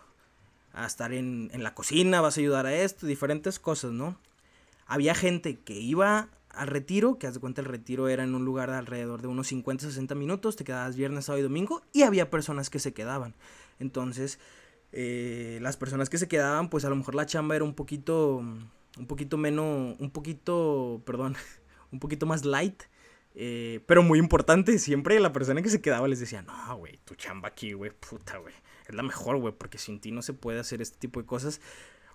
a 0.73 0.87
estar 0.87 1.13
en, 1.13 1.51
en 1.53 1.61
la 1.61 1.75
cocina, 1.75 2.19
vas 2.19 2.39
a 2.39 2.41
ayudar 2.41 2.65
a 2.65 2.73
esto, 2.73 3.05
diferentes 3.05 3.59
cosas, 3.59 3.91
¿no? 3.91 4.17
Había 4.87 5.13
gente 5.13 5.59
que 5.59 5.75
iba 5.75 6.29
al 6.49 6.67
retiro, 6.67 7.19
que 7.19 7.27
haz 7.27 7.35
de 7.35 7.39
cuenta 7.39 7.61
el 7.61 7.67
retiro 7.67 8.07
era 8.07 8.23
en 8.23 8.33
un 8.33 8.43
lugar 8.43 8.71
de 8.71 8.77
alrededor 8.77 9.21
de 9.21 9.27
unos 9.27 9.49
50, 9.49 9.85
60 9.85 10.15
minutos, 10.15 10.55
te 10.55 10.63
quedabas 10.63 10.95
viernes, 10.95 11.25
sábado 11.25 11.41
y 11.41 11.43
domingo, 11.43 11.83
y 11.93 12.01
había 12.01 12.31
personas 12.31 12.71
que 12.71 12.79
se 12.79 12.91
quedaban. 12.91 13.35
Entonces, 13.79 14.39
eh, 14.91 15.59
las 15.61 15.77
personas 15.77 16.09
que 16.09 16.17
se 16.17 16.27
quedaban, 16.27 16.69
pues 16.69 16.85
a 16.85 16.89
lo 16.89 16.95
mejor 16.95 17.15
la 17.15 17.25
chamba 17.25 17.55
era 17.55 17.65
un 17.65 17.73
poquito, 17.73 18.37
un 18.37 19.07
poquito 19.07 19.37
menos, 19.37 19.99
un 19.99 20.11
poquito, 20.11 21.01
perdón, 21.05 21.35
un 21.91 21.99
poquito 21.99 22.25
más 22.25 22.45
light. 22.45 22.83
Eh, 23.37 23.81
pero 23.85 24.01
muy 24.01 24.17
importante, 24.17 24.79
siempre 24.79 25.19
la 25.19 25.33
persona 25.33 25.61
que 25.61 25.69
se 25.69 25.81
quedaba 25.81 26.07
les 26.07 26.21
decía, 26.21 26.41
no, 26.41 26.77
güey, 26.77 26.99
tu 27.03 27.15
chamba 27.15 27.49
aquí, 27.49 27.73
güey, 27.73 27.91
puta, 27.91 28.37
güey, 28.37 28.53
es 28.87 28.95
la 28.95 29.03
mejor, 29.03 29.37
güey, 29.37 29.53
porque 29.53 29.77
sin 29.77 29.99
ti 29.99 30.11
no 30.11 30.21
se 30.21 30.31
puede 30.31 30.59
hacer 30.59 30.81
este 30.81 30.97
tipo 30.97 31.19
de 31.19 31.25
cosas. 31.25 31.59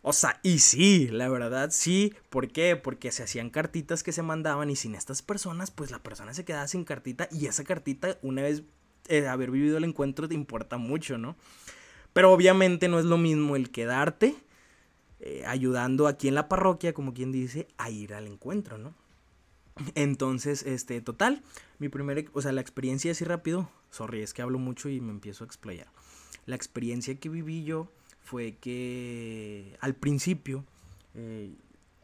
O 0.03 0.15
sea, 0.15 0.41
y 0.43 0.61
sí, 0.61 1.09
la 1.09 1.29
verdad 1.29 1.71
sí. 1.73 2.15
¿Por 2.31 2.49
qué? 2.49 2.77
Porque 2.77 3.13
se 3.13 3.23
hacían 3.23 3.51
cartitas 3.51 4.03
que 4.03 4.13
se 4.13 4.23
mandaban 4.23 4.71
y 4.71 4.77
sin 4.77 4.95
estas 4.95 5.21
personas, 5.21 5.71
pues 5.71 5.91
la 5.91 6.03
persona 6.03 6.33
se 6.33 6.45
quedaba 6.45 6.67
sin 6.69 6.85
cartita 6.85 7.29
y 7.31 7.47
esa 7.47 7.65
cartita, 7.65 8.19
una 8.23 8.43
vez 8.43 8.63
eh, 9.09 9.29
haber 9.29 9.51
vivido 9.51 9.77
el 9.77 9.85
encuentro, 9.85 10.29
te 10.29 10.35
importa 10.35 10.79
mucho, 10.79 11.19
¿no? 11.19 11.37
Pero 12.13 12.33
obviamente 12.33 12.89
no 12.89 12.99
es 12.99 13.05
lo 13.05 13.19
mismo 13.19 13.57
el 13.57 13.71
quedarte 13.71 14.35
eh, 15.21 15.45
ayudando 15.47 16.07
aquí 16.07 16.29
en 16.29 16.35
la 16.35 16.49
parroquia, 16.49 16.95
como 16.95 17.13
quien 17.13 17.31
dice, 17.31 17.69
a 17.77 17.91
ir 17.91 18.15
al 18.15 18.27
encuentro, 18.27 18.79
¿no? 18.79 18.95
Entonces, 19.95 20.63
este, 20.63 21.01
total, 21.03 21.43
mi 21.79 21.91
primera, 21.91 22.23
o 22.33 22.41
sea, 22.41 22.53
la 22.53 22.63
experiencia 22.63 23.13
así 23.13 23.25
rápido, 23.25 23.71
sorry, 23.91 24.23
es 24.23 24.33
que 24.33 24.41
hablo 24.41 24.59
mucho 24.59 24.89
y 24.89 25.01
me 25.01 25.11
empiezo 25.11 25.45
a 25.45 25.47
explayar. 25.47 25.89
La 26.47 26.57
experiencia 26.57 27.15
que 27.21 27.29
viví 27.29 27.65
yo 27.65 27.91
fue 28.23 28.57
que 28.57 29.77
al 29.81 29.95
principio, 29.95 30.65
eh, 31.15 31.55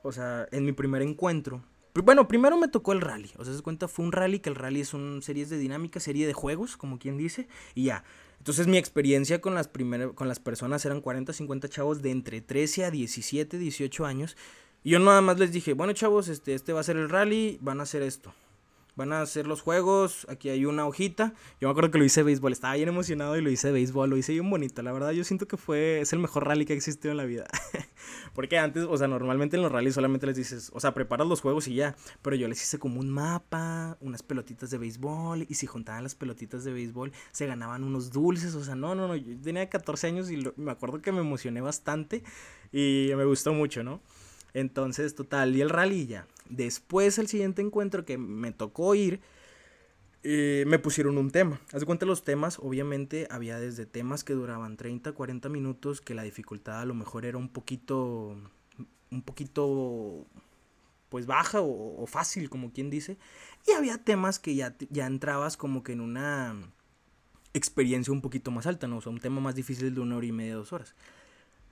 o 0.02 0.12
sea, 0.12 0.46
en 0.52 0.66
mi 0.66 0.72
primer 0.72 1.00
encuentro, 1.00 1.62
bueno, 2.04 2.28
primero 2.28 2.56
me 2.56 2.68
tocó 2.68 2.92
el 2.92 3.00
rally, 3.00 3.30
o 3.38 3.44
sea, 3.44 3.54
se 3.54 3.62
cuenta, 3.62 3.88
fue 3.88 4.04
un 4.04 4.12
rally, 4.12 4.40
que 4.40 4.50
el 4.50 4.54
rally 4.54 4.80
es 4.80 4.94
una 4.94 5.22
serie 5.22 5.46
de 5.46 5.58
dinámica, 5.58 6.00
serie 6.00 6.26
de 6.26 6.32
juegos, 6.32 6.76
como 6.76 6.98
quien 6.98 7.16
dice, 7.16 7.48
y 7.74 7.84
ya. 7.84 8.04
Entonces 8.38 8.66
mi 8.66 8.76
experiencia 8.76 9.40
con 9.40 9.54
las, 9.54 9.68
con 10.14 10.28
las 10.28 10.38
personas 10.38 10.84
eran 10.84 11.00
40, 11.00 11.32
50 11.32 11.68
chavos 11.68 12.02
de 12.02 12.10
entre 12.10 12.40
13 12.40 12.84
a 12.84 12.90
17, 12.90 13.58
18 13.58 14.06
años. 14.06 14.36
Y 14.84 14.90
yo 14.90 14.98
nada 14.98 15.20
más 15.20 15.38
les 15.38 15.52
dije, 15.52 15.72
bueno 15.72 15.92
chavos, 15.94 16.28
este, 16.28 16.54
este 16.54 16.72
va 16.72 16.80
a 16.80 16.84
ser 16.84 16.96
el 16.96 17.08
rally, 17.08 17.58
van 17.60 17.80
a 17.80 17.84
hacer 17.84 18.02
esto 18.02 18.34
van 18.96 19.12
a 19.12 19.20
hacer 19.20 19.46
los 19.46 19.60
juegos, 19.60 20.26
aquí 20.28 20.48
hay 20.48 20.64
una 20.64 20.86
hojita. 20.86 21.34
Yo 21.60 21.68
me 21.68 21.70
acuerdo 21.70 21.90
que 21.90 21.98
lo 21.98 22.04
hice 22.04 22.22
béisbol, 22.22 22.52
estaba 22.52 22.74
bien 22.74 22.88
emocionado 22.88 23.36
y 23.36 23.42
lo 23.42 23.50
hice 23.50 23.70
béisbol, 23.70 24.10
lo 24.10 24.16
hice 24.16 24.32
bien 24.32 24.48
bonito. 24.48 24.82
La 24.82 24.92
verdad 24.92 25.12
yo 25.12 25.22
siento 25.22 25.46
que 25.46 25.58
fue, 25.58 26.00
es 26.00 26.12
el 26.14 26.18
mejor 26.18 26.46
rally 26.46 26.64
que 26.64 26.72
ha 26.72 26.76
existido 26.76 27.10
en 27.10 27.18
la 27.18 27.24
vida. 27.24 27.46
Porque 28.34 28.58
antes, 28.58 28.84
o 28.88 28.96
sea, 28.96 29.06
normalmente 29.06 29.56
en 29.56 29.62
los 29.62 29.70
rallies 29.70 29.94
solamente 29.94 30.26
les 30.26 30.36
dices, 30.36 30.70
o 30.72 30.80
sea, 30.80 30.94
preparas 30.94 31.26
los 31.26 31.42
juegos 31.42 31.68
y 31.68 31.74
ya. 31.74 31.94
Pero 32.22 32.36
yo 32.36 32.48
les 32.48 32.62
hice 32.62 32.78
como 32.78 32.98
un 32.98 33.10
mapa, 33.10 33.98
unas 34.00 34.22
pelotitas 34.22 34.70
de 34.70 34.78
béisbol 34.78 35.46
y 35.48 35.54
si 35.54 35.66
juntaban 35.66 36.02
las 36.02 36.14
pelotitas 36.14 36.64
de 36.64 36.72
béisbol 36.72 37.12
se 37.32 37.46
ganaban 37.46 37.84
unos 37.84 38.10
dulces. 38.10 38.54
O 38.54 38.64
sea, 38.64 38.74
no, 38.74 38.94
no, 38.94 39.08
no, 39.08 39.16
yo 39.16 39.38
tenía 39.40 39.68
14 39.68 40.06
años 40.06 40.30
y 40.30 40.42
me 40.56 40.70
acuerdo 40.70 41.02
que 41.02 41.12
me 41.12 41.20
emocioné 41.20 41.60
bastante 41.60 42.24
y 42.72 43.10
me 43.14 43.24
gustó 43.26 43.52
mucho, 43.52 43.82
¿no? 43.82 44.00
Entonces, 44.56 45.14
total, 45.14 45.54
y 45.54 45.60
el 45.60 45.68
rally 45.68 46.06
ya. 46.06 46.26
Después, 46.48 47.18
el 47.18 47.28
siguiente 47.28 47.60
encuentro 47.60 48.06
que 48.06 48.16
me 48.16 48.52
tocó 48.52 48.94
ir, 48.94 49.20
eh, 50.22 50.64
me 50.66 50.78
pusieron 50.78 51.18
un 51.18 51.30
tema. 51.30 51.60
Haz 51.75 51.80
de 51.80 51.86
cuenta 51.86 52.06
los 52.06 52.25
temas, 52.25 52.58
obviamente 52.58 53.28
había 53.30 53.60
desde 53.60 53.84
temas 53.84 54.25
que 54.25 54.32
duraban 54.32 54.78
30, 54.78 55.12
40 55.12 55.50
minutos, 55.50 56.00
que 56.00 56.14
la 56.14 56.22
dificultad 56.22 56.80
a 56.80 56.86
lo 56.86 56.94
mejor 56.94 57.26
era 57.26 57.36
un 57.36 57.50
poquito, 57.50 58.34
un 59.10 59.22
poquito, 59.22 60.25
pues 61.10 61.26
baja 61.26 61.60
o, 61.60 62.06
fácil, 62.06 62.48
como 62.48 62.72
quien 62.72 62.88
dice. 62.88 63.18
Y 63.66 63.72
había 63.72 63.98
temas 64.04 64.38
que 64.38 64.54
ya, 64.54 64.75
ya 64.88 65.06
entrabas 65.06 65.58
como 65.58 65.82
que 65.82 65.92
en 65.92 66.00
una 66.00 66.56
experiencia 67.52 68.10
un 68.10 68.22
poquito 68.22 68.50
más 68.50 68.66
alta, 68.66 68.88
¿no? 68.88 68.96
O 68.96 69.00
sea, 69.02 69.12
un 69.12 69.20
tema 69.20 69.42
más 69.42 69.54
difícil 69.54 69.94
de 69.94 70.00
una 70.00 70.16
hora 70.16 70.26
y 70.26 70.32
media, 70.32 70.54
dos 70.54 70.72
horas. 70.72 70.94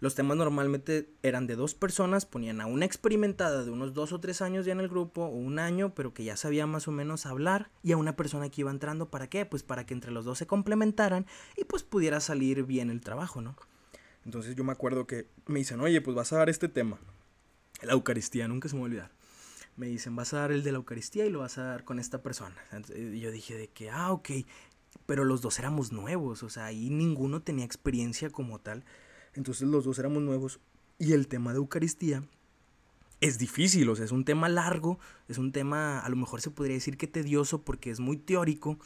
Los 0.01 0.15
temas 0.15 0.37
normalmente 0.37 1.09
eran 1.23 1.47
de 1.47 1.57
dos 1.57 1.75
personas, 1.75 2.27
ponían 2.27 2.61
a 2.61 2.67
una 2.67 2.85
experimentada 2.85 3.65
de 3.65 3.71
unos 3.71 3.95
dos 3.95 4.13
o 4.13 4.21
tres 4.21 4.43
años 4.43 4.67
ya 4.67 4.73
en 4.73 4.81
el 4.81 4.89
grupo, 4.89 5.25
o 5.25 5.29
un 5.29 5.59
año, 5.59 5.95
pero 5.95 6.13
que 6.13 6.25
ya 6.25 6.37
sabía 6.37 6.67
más 6.67 6.89
o 6.89 6.91
menos 6.91 7.27
hablar, 7.27 7.71
y 7.83 7.93
a 7.93 7.97
una 7.97 8.17
persona 8.17 8.51
que 8.51 8.63
iba 8.63 8.71
entrando, 8.71 9.09
¿para 9.09 9.29
qué? 9.29 9.47
Pues 9.47 9.63
para 9.63 9.87
que 9.87 9.95
entre 9.95 10.11
los 10.11 10.25
dos 10.25 10.39
se 10.39 10.47
complementaran 10.47 11.27
y 11.57 11.65
pues 11.65 11.85
pudiera 11.85 12.21
salir 12.21 12.65
bien 12.65 12.91
el 12.91 13.01
trabajo, 13.01 13.41
¿no? 13.41 13.57
Entonces 14.25 14.57
yo 14.57 14.65
me 14.65 14.73
acuerdo 14.73 15.07
que 15.07 15.29
me 15.47 15.59
dicen, 15.59 15.81
oye, 15.81 16.01
pues 16.01 16.15
vas 16.17 16.33
a 16.33 16.39
dar 16.39 16.51
este 16.51 16.69
tema, 16.69 16.99
la 17.83 17.93
Eucaristía, 17.93 18.49
nunca 18.49 18.69
se 18.69 18.75
me 18.75 18.81
va 18.81 18.87
a 18.87 18.89
olvidar. 18.89 19.11
Me 19.77 19.87
dicen, 19.87 20.15
vas 20.15 20.33
a 20.35 20.39
dar 20.39 20.53
el 20.53 20.63
de 20.63 20.73
la 20.73 20.79
Eucaristía 20.79 21.27
y 21.27 21.31
lo 21.31 21.41
vas 21.41 21.59
a 21.59 21.65
dar 21.65 21.85
con 21.85 21.99
esta 21.99 22.23
persona. 22.23 22.57
Y 22.97 23.21
yo 23.21 23.31
dije 23.31 23.57
de 23.57 23.69
que, 23.69 23.91
ah, 23.91 24.13
ok, 24.13 24.31
pero 25.07 25.25
los 25.25 25.43
dos 25.43 25.59
éramos 25.59 25.93
nuevos, 25.93 26.43
o 26.43 26.49
sea, 26.49 26.67
ahí 26.67 26.91
ninguno 26.91 27.43
tenía 27.43 27.65
experiencia 27.65 28.31
como 28.31 28.61
tal. 28.61 28.85
Entonces 29.35 29.69
los 29.69 29.85
dos 29.85 29.99
éramos 29.99 30.23
nuevos 30.23 30.61
y 30.99 31.13
el 31.13 31.29
tema 31.29 31.53
de 31.53 31.59
Eucaristía 31.59 32.23
es 33.21 33.39
difícil, 33.39 33.89
o 33.89 33.97
sea, 33.97 34.05
es 34.05 34.13
un 34.13 34.25
tema 34.25 34.49
largo, 34.49 34.99
es 35.29 35.39
un 35.39 35.53
tema 35.53 36.01
a 36.01 36.09
lo 36.09 36.17
mejor 36.17 36.41
se 36.41 36.51
podría 36.51 36.75
decir 36.75 36.97
que 36.97 37.07
tedioso 37.07 37.63
porque 37.63 37.91
es 37.91 38.01
muy 38.01 38.17
teórico. 38.17 38.79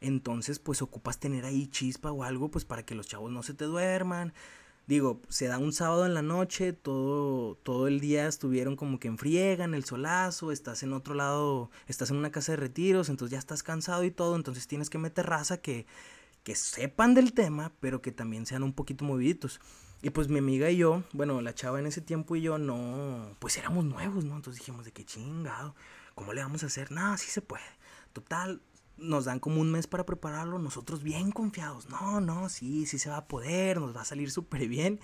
Entonces, 0.00 0.58
pues 0.58 0.82
ocupas 0.82 1.18
tener 1.18 1.44
ahí 1.44 1.66
chispa 1.68 2.12
o 2.12 2.24
algo, 2.24 2.50
pues 2.50 2.64
para 2.64 2.84
que 2.84 2.94
los 2.94 3.06
chavos 3.06 3.30
no 3.30 3.42
se 3.42 3.54
te 3.54 3.64
duerman. 3.64 4.34
Digo, 4.86 5.22
se 5.28 5.46
da 5.46 5.56
un 5.58 5.72
sábado 5.72 6.04
en 6.04 6.12
la 6.12 6.20
noche, 6.20 6.74
todo, 6.74 7.54
todo 7.62 7.88
el 7.88 8.00
día 8.00 8.26
estuvieron 8.26 8.76
como 8.76 8.98
que 8.98 9.08
en 9.08 9.16
friega, 9.16 9.64
en 9.64 9.72
el 9.72 9.84
solazo, 9.84 10.52
estás 10.52 10.82
en 10.82 10.92
otro 10.92 11.14
lado, 11.14 11.70
estás 11.86 12.10
en 12.10 12.16
una 12.16 12.30
casa 12.30 12.52
de 12.52 12.56
retiros, 12.56 13.08
entonces 13.08 13.32
ya 13.32 13.38
estás 13.38 13.62
cansado 13.62 14.04
y 14.04 14.10
todo, 14.10 14.36
entonces 14.36 14.66
tienes 14.66 14.90
que 14.90 14.98
meter 14.98 15.24
raza 15.24 15.56
que, 15.58 15.86
que 16.42 16.54
sepan 16.54 17.14
del 17.14 17.32
tema, 17.32 17.72
pero 17.80 18.02
que 18.02 18.12
también 18.12 18.44
sean 18.44 18.62
un 18.62 18.74
poquito 18.74 19.06
moviditos. 19.06 19.60
Y 20.04 20.10
pues 20.10 20.28
mi 20.28 20.38
amiga 20.38 20.70
y 20.70 20.76
yo, 20.76 21.02
bueno, 21.14 21.40
la 21.40 21.54
chava 21.54 21.78
en 21.78 21.86
ese 21.86 22.02
tiempo 22.02 22.36
y 22.36 22.42
yo 22.42 22.58
no, 22.58 23.34
pues 23.38 23.56
éramos 23.56 23.86
nuevos, 23.86 24.22
¿no? 24.26 24.36
Entonces 24.36 24.60
dijimos 24.60 24.84
de 24.84 24.92
qué 24.92 25.02
chingado, 25.02 25.74
¿cómo 26.14 26.34
le 26.34 26.42
vamos 26.42 26.62
a 26.62 26.66
hacer? 26.66 26.92
No, 26.92 27.16
sí 27.16 27.30
se 27.30 27.40
puede. 27.40 27.64
Total, 28.12 28.60
nos 28.98 29.24
dan 29.24 29.40
como 29.40 29.62
un 29.62 29.72
mes 29.72 29.86
para 29.86 30.04
prepararlo, 30.04 30.58
nosotros 30.58 31.02
bien 31.02 31.32
confiados. 31.32 31.88
No, 31.88 32.20
no, 32.20 32.50
sí, 32.50 32.84
sí 32.84 32.98
se 32.98 33.08
va 33.08 33.16
a 33.16 33.28
poder, 33.28 33.80
nos 33.80 33.96
va 33.96 34.02
a 34.02 34.04
salir 34.04 34.30
súper 34.30 34.68
bien. 34.68 35.00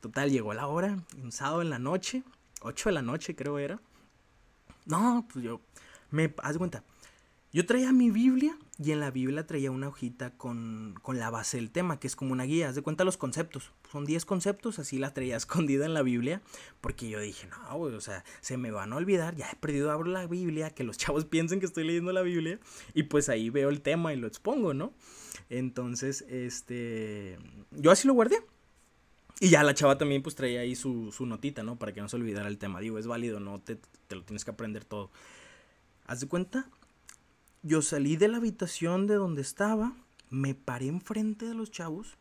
Total, 0.00 0.30
llegó 0.30 0.52
la 0.52 0.66
hora, 0.66 1.02
un 1.22 1.32
sábado 1.32 1.62
en 1.62 1.70
la 1.70 1.78
noche, 1.78 2.22
8 2.60 2.90
de 2.90 2.92
la 2.92 3.00
noche 3.00 3.34
creo 3.34 3.58
era. 3.58 3.80
No, 4.84 5.26
pues 5.32 5.42
yo, 5.42 5.62
me, 6.10 6.34
haz 6.42 6.58
cuenta, 6.58 6.84
yo 7.54 7.64
traía 7.66 7.92
mi 7.92 8.10
Biblia 8.10 8.58
y 8.82 8.90
en 8.90 8.98
la 8.98 9.12
Biblia 9.12 9.46
traía 9.46 9.70
una 9.70 9.86
hojita 9.86 10.36
con, 10.36 10.96
la 11.06 11.30
base 11.30 11.56
del 11.56 11.70
tema, 11.70 12.00
que 12.00 12.08
es 12.08 12.16
como 12.16 12.32
una 12.32 12.42
guía. 12.42 12.68
Haz 12.68 12.74
de 12.74 12.82
cuenta 12.82 13.04
los 13.04 13.16
conceptos. 13.16 13.70
Son 13.92 14.04
10 14.04 14.24
conceptos, 14.24 14.80
así 14.80 14.98
la 14.98 15.14
traía 15.14 15.36
escondida 15.36 15.86
en 15.86 15.94
la 15.94 16.02
Biblia. 16.02 16.42
Porque 16.80 17.08
yo 17.08 17.20
dije, 17.20 17.46
no, 17.46 17.78
o 17.78 18.00
sea, 18.00 18.24
se 18.40 18.56
me 18.56 18.72
van 18.72 18.92
a 18.92 18.96
olvidar. 18.96 19.36
Ya 19.36 19.48
he 19.52 19.54
perdido, 19.54 19.92
abro 19.92 20.10
la 20.10 20.26
Biblia, 20.26 20.70
que 20.70 20.82
los 20.82 20.98
chavos 20.98 21.26
piensen 21.26 21.60
que 21.60 21.66
estoy 21.66 21.84
leyendo 21.84 22.10
la 22.12 22.22
Biblia. 22.22 22.58
Y 22.92 23.04
pues 23.04 23.28
ahí 23.28 23.50
veo 23.50 23.68
el 23.68 23.82
tema 23.82 24.12
y 24.12 24.16
lo 24.16 24.26
expongo, 24.26 24.74
¿no? 24.74 24.92
Entonces, 25.48 26.22
este. 26.22 27.38
Yo 27.70 27.92
así 27.92 28.08
lo 28.08 28.14
guardé. 28.14 28.42
Y 29.38 29.50
ya 29.50 29.62
la 29.62 29.74
chava 29.74 29.96
también 29.96 30.24
pues 30.24 30.34
traía 30.34 30.62
ahí 30.62 30.74
su, 30.74 31.12
su 31.12 31.24
notita, 31.24 31.62
¿no? 31.62 31.78
Para 31.78 31.92
que 31.92 32.00
no 32.00 32.08
se 32.08 32.16
olvidara 32.16 32.48
el 32.48 32.58
tema. 32.58 32.80
Digo, 32.80 32.98
es 32.98 33.06
válido, 33.06 33.38
no 33.38 33.60
te, 33.60 33.78
te 34.08 34.16
lo 34.16 34.24
tienes 34.24 34.44
que 34.44 34.50
aprender 34.50 34.84
todo. 34.84 35.12
Haz 36.06 36.18
de 36.18 36.26
cuenta 36.26 36.68
yo 37.64 37.80
salí 37.80 38.16
de 38.16 38.28
la 38.28 38.36
habitación 38.36 39.06
de 39.06 39.14
donde 39.14 39.40
estaba, 39.40 39.96
me 40.28 40.54
paré 40.54 40.86
enfrente 40.86 41.46
de 41.46 41.54
los 41.54 41.70
chavos 41.70 42.18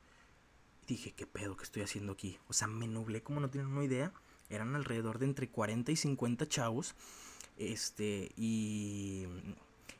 y 0.83 0.93
dije, 0.93 1.11
¿qué 1.11 1.27
pedo 1.27 1.57
que 1.57 1.65
estoy 1.65 1.83
haciendo 1.83 2.13
aquí? 2.13 2.39
O 2.47 2.53
sea, 2.53 2.67
me 2.67 2.87
nublé 2.87 3.23
como 3.23 3.41
no 3.41 3.49
tienen 3.49 3.71
una 3.71 3.83
idea. 3.83 4.13
Eran 4.49 4.75
alrededor 4.75 5.19
de 5.19 5.25
entre 5.25 5.49
40 5.49 5.91
y 5.91 5.95
50 5.97 6.47
chavos. 6.47 6.95
Este, 7.57 8.31
y, 8.37 9.25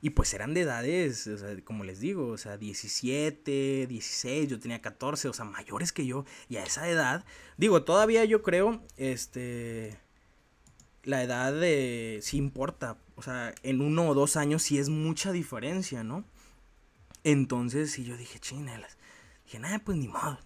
y 0.02 0.12
pues 0.12 0.34
eran 0.34 0.54
de 0.54 0.62
edades, 0.62 1.28
o 1.28 1.38
sea, 1.38 1.60
como 1.64 1.84
les 1.84 2.00
digo, 2.00 2.28
o 2.28 2.38
sea, 2.38 2.58
17, 2.58 3.88
16, 3.88 4.50
yo 4.50 4.60
tenía 4.60 4.82
14, 4.82 5.28
o 5.28 5.34
sea, 5.34 5.44
mayores 5.44 5.92
que 5.92 6.06
yo. 6.06 6.24
Y 6.48 6.56
a 6.56 6.64
esa 6.64 6.88
edad, 6.90 7.26
digo, 7.58 7.84
todavía 7.84 8.24
yo 8.24 8.44
creo, 8.44 8.82
este, 8.96 10.00
la 11.04 11.24
edad 11.24 11.54
de, 11.54 12.20
sí 12.22 12.38
importa, 12.38 12.98
o 13.16 13.22
sea, 13.22 13.54
en 13.64 13.82
uno 13.82 14.08
o 14.08 14.14
dos 14.14 14.38
años 14.38 14.64
sí 14.64 14.80
es 14.80 14.90
mucha 14.90 15.32
diferencia, 15.32 16.04
¿no? 16.04 16.26
Entonces, 17.24 17.92
sí, 17.92 18.04
yo 18.04 18.18
dije, 18.18 18.40
chinelas. 18.40 18.98
Dije, 19.46 19.60
nada, 19.60 19.80
pues 19.80 19.98
ni 19.98 20.08
modo. 20.08 20.40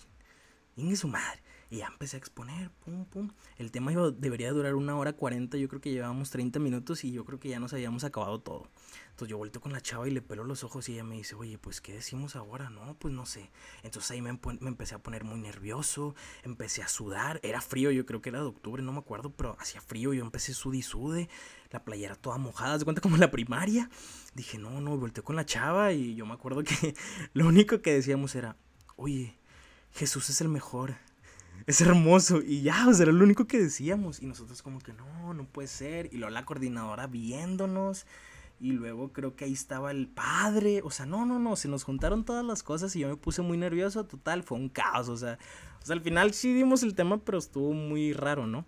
Inge 0.76 0.96
su 0.96 1.08
madre. 1.08 1.42
Y 1.70 1.78
ya 1.78 1.88
empecé 1.88 2.16
a 2.16 2.20
exponer, 2.20 2.72
pum, 2.72 3.06
pum. 3.06 3.32
El 3.58 3.72
tema 3.72 3.92
debería 3.92 4.52
durar 4.52 4.76
una 4.76 4.96
hora 4.96 5.14
cuarenta, 5.14 5.58
yo 5.58 5.68
creo 5.68 5.82
que 5.82 5.92
llevábamos 5.92 6.30
30 6.30 6.60
minutos 6.60 7.04
y 7.04 7.12
yo 7.12 7.26
creo 7.26 7.40
que 7.40 7.50
ya 7.50 7.60
nos 7.60 7.74
habíamos 7.74 8.04
acabado 8.04 8.40
todo. 8.40 8.70
Entonces 9.17 9.31
yo 9.31 9.39
vuelto 9.39 9.59
con 9.59 9.74
la 9.74 9.81
chava 9.81 10.07
y 10.07 10.12
le 10.12 10.21
pelo 10.21 10.43
los 10.43 10.63
ojos 10.63 10.88
y 10.89 10.93
ella 10.93 11.03
me 11.03 11.15
dice, 11.15 11.33
oye, 11.33 11.57
pues 11.57 11.81
¿qué 11.81 11.91
decimos 11.91 12.36
ahora? 12.36 12.69
No, 12.69 12.95
pues 13.00 13.15
no 13.15 13.25
sé. 13.25 13.50
Entonces 13.81 14.12
ahí 14.12 14.21
me, 14.21 14.31
me 14.59 14.67
empecé 14.67 14.93
a 14.93 15.00
poner 15.00 15.24
muy 15.24 15.39
nervioso, 15.39 16.13
empecé 16.43 16.83
a 16.83 16.88
sudar, 16.88 17.39
era 17.41 17.59
frío, 17.59 17.89
yo 17.89 18.05
creo 18.05 18.21
que 18.21 18.29
era 18.29 18.41
de 18.41 18.45
octubre, 18.45 18.83
no 18.83 18.91
me 18.91 19.00
acuerdo, 19.00 19.31
pero 19.31 19.57
hacía 19.59 19.81
frío, 19.81 20.13
yo 20.13 20.24
empecé 20.24 20.53
sud 20.53 20.75
y 20.75 20.83
sude, 20.83 21.29
la 21.71 21.83
playera 21.83 22.13
toda 22.13 22.38
mojada, 22.38 22.77
se 22.77 22.86
cuenta 22.86 23.01
como 23.01 23.17
la 23.17 23.31
primaria. 23.31 23.89
Dije, 24.36 24.59
no, 24.59 24.81
no, 24.81 24.95
volteé 24.95 25.24
con 25.24 25.36
la 25.36 25.47
chava 25.47 25.93
y 25.93 26.13
yo 26.13 26.27
me 26.27 26.36
acuerdo 26.36 26.63
que 26.63 26.93
lo 27.33 27.47
único 27.47 27.81
que 27.81 27.93
decíamos 27.93 28.36
era, 28.36 28.55
oye, 28.97 29.36
Jesús 29.93 30.29
es 30.29 30.41
el 30.41 30.50
mejor 30.50 30.93
es 31.65 31.81
hermoso. 31.81 32.41
Y 32.45 32.62
ya, 32.62 32.88
o 32.88 32.93
sea, 32.93 33.03
era 33.03 33.12
lo 33.12 33.24
único 33.24 33.47
que 33.47 33.59
decíamos. 33.59 34.21
Y 34.21 34.27
nosotros 34.27 34.62
como 34.62 34.79
que 34.79 34.93
no, 34.93 35.33
no 35.33 35.45
puede 35.45 35.67
ser. 35.67 36.07
Y 36.13 36.17
luego 36.17 36.29
la 36.29 36.45
coordinadora 36.45 37.07
viéndonos. 37.07 38.05
Y 38.60 38.72
luego 38.72 39.14
creo 39.14 39.36
que 39.36 39.46
ahí 39.46 39.54
estaba 39.54 39.92
el 39.92 40.08
padre. 40.08 40.82
O 40.84 40.90
sea, 40.90 41.06
no, 41.06 41.26
no, 41.26 41.40
no. 41.40 41.56
Se 41.56 41.68
nos 41.68 41.84
juntaron 41.84 42.26
todas 42.26 42.44
las 42.44 42.64
cosas 42.64 42.96
y 42.96 43.00
yo 43.00 43.08
me 43.08 43.16
puse 43.16 43.42
muy 43.42 43.58
nervioso. 43.58 44.06
Total, 44.06 44.44
fue 44.44 44.58
un 44.58 44.70
caos. 44.70 45.10
O 45.10 45.18
sea, 45.18 45.38
o 45.82 45.86
sea 45.86 45.94
al 45.94 46.02
final 46.02 46.34
sí 46.34 46.54
dimos 46.54 46.84
el 46.84 46.96
tema, 46.96 47.20
pero 47.24 47.38
estuvo 47.38 47.74
muy 47.74 48.14
raro, 48.14 48.48
¿no? 48.48 48.66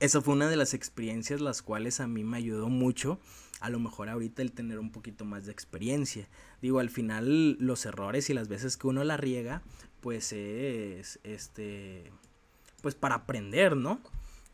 Esa 0.00 0.20
fue 0.20 0.34
una 0.34 0.48
de 0.48 0.56
las 0.56 0.74
experiencias 0.74 1.40
las 1.40 1.60
cuales 1.62 2.00
a 2.00 2.06
mí 2.06 2.22
me 2.22 2.36
ayudó 2.36 2.68
mucho. 2.68 3.18
A 3.60 3.70
lo 3.70 3.80
mejor 3.80 4.08
ahorita 4.08 4.42
el 4.42 4.52
tener 4.52 4.78
un 4.78 4.92
poquito 4.92 5.24
más 5.24 5.46
de 5.46 5.52
experiencia. 5.52 6.28
Digo, 6.62 6.78
al 6.78 6.90
final 6.90 7.56
los 7.58 7.84
errores 7.86 8.30
y 8.30 8.34
las 8.34 8.48
veces 8.48 8.76
que 8.76 8.86
uno 8.86 9.02
la 9.02 9.16
riega, 9.16 9.62
pues 10.00 10.32
es, 10.32 11.18
este, 11.24 12.12
pues 12.82 12.94
para 12.94 13.16
aprender, 13.16 13.76
¿no? 13.76 14.00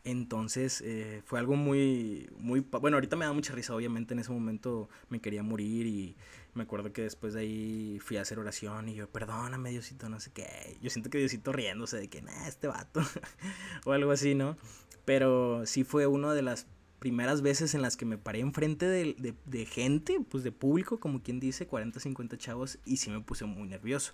Entonces 0.04 0.82
eh, 0.84 1.22
fue 1.24 1.38
algo 1.38 1.56
muy, 1.56 2.28
muy, 2.38 2.60
bueno, 2.60 2.98
ahorita 2.98 3.16
me 3.16 3.24
da 3.24 3.32
mucha 3.32 3.54
risa, 3.54 3.74
obviamente 3.74 4.12
en 4.12 4.20
ese 4.20 4.32
momento 4.32 4.90
me 5.08 5.18
quería 5.18 5.42
morir 5.42 5.86
y 5.86 6.14
me 6.52 6.64
acuerdo 6.64 6.92
que 6.92 7.02
después 7.02 7.32
de 7.32 7.40
ahí 7.40 7.98
fui 8.00 8.18
a 8.18 8.20
hacer 8.20 8.38
oración 8.38 8.90
y 8.90 8.94
yo, 8.94 9.08
perdóname 9.08 9.70
Diosito, 9.70 10.10
no 10.10 10.20
sé 10.20 10.30
qué, 10.30 10.76
yo 10.82 10.90
siento 10.90 11.08
que 11.08 11.16
Diosito 11.16 11.52
riéndose 11.52 11.96
de 11.96 12.08
que, 12.08 12.20
nah, 12.20 12.46
este 12.46 12.66
vato, 12.66 13.00
o 13.86 13.92
algo 13.92 14.12
así, 14.12 14.34
¿no? 14.34 14.58
Pero 15.06 15.64
sí 15.64 15.84
fue 15.84 16.06
una 16.06 16.34
de 16.34 16.42
las 16.42 16.66
primeras 16.98 17.40
veces 17.40 17.74
en 17.74 17.80
las 17.80 17.96
que 17.96 18.04
me 18.04 18.18
paré 18.18 18.40
enfrente 18.40 18.86
de, 18.86 19.14
de, 19.18 19.34
de 19.46 19.64
gente, 19.64 20.20
pues 20.30 20.44
de 20.44 20.52
público, 20.52 21.00
como 21.00 21.22
quien 21.22 21.40
dice, 21.40 21.66
40, 21.66 21.98
50 21.98 22.36
chavos, 22.36 22.78
y 22.84 22.98
sí 22.98 23.10
me 23.10 23.20
puse 23.20 23.46
muy 23.46 23.68
nervioso. 23.68 24.12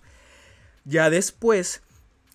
Ya 0.85 1.09
después, 1.09 1.83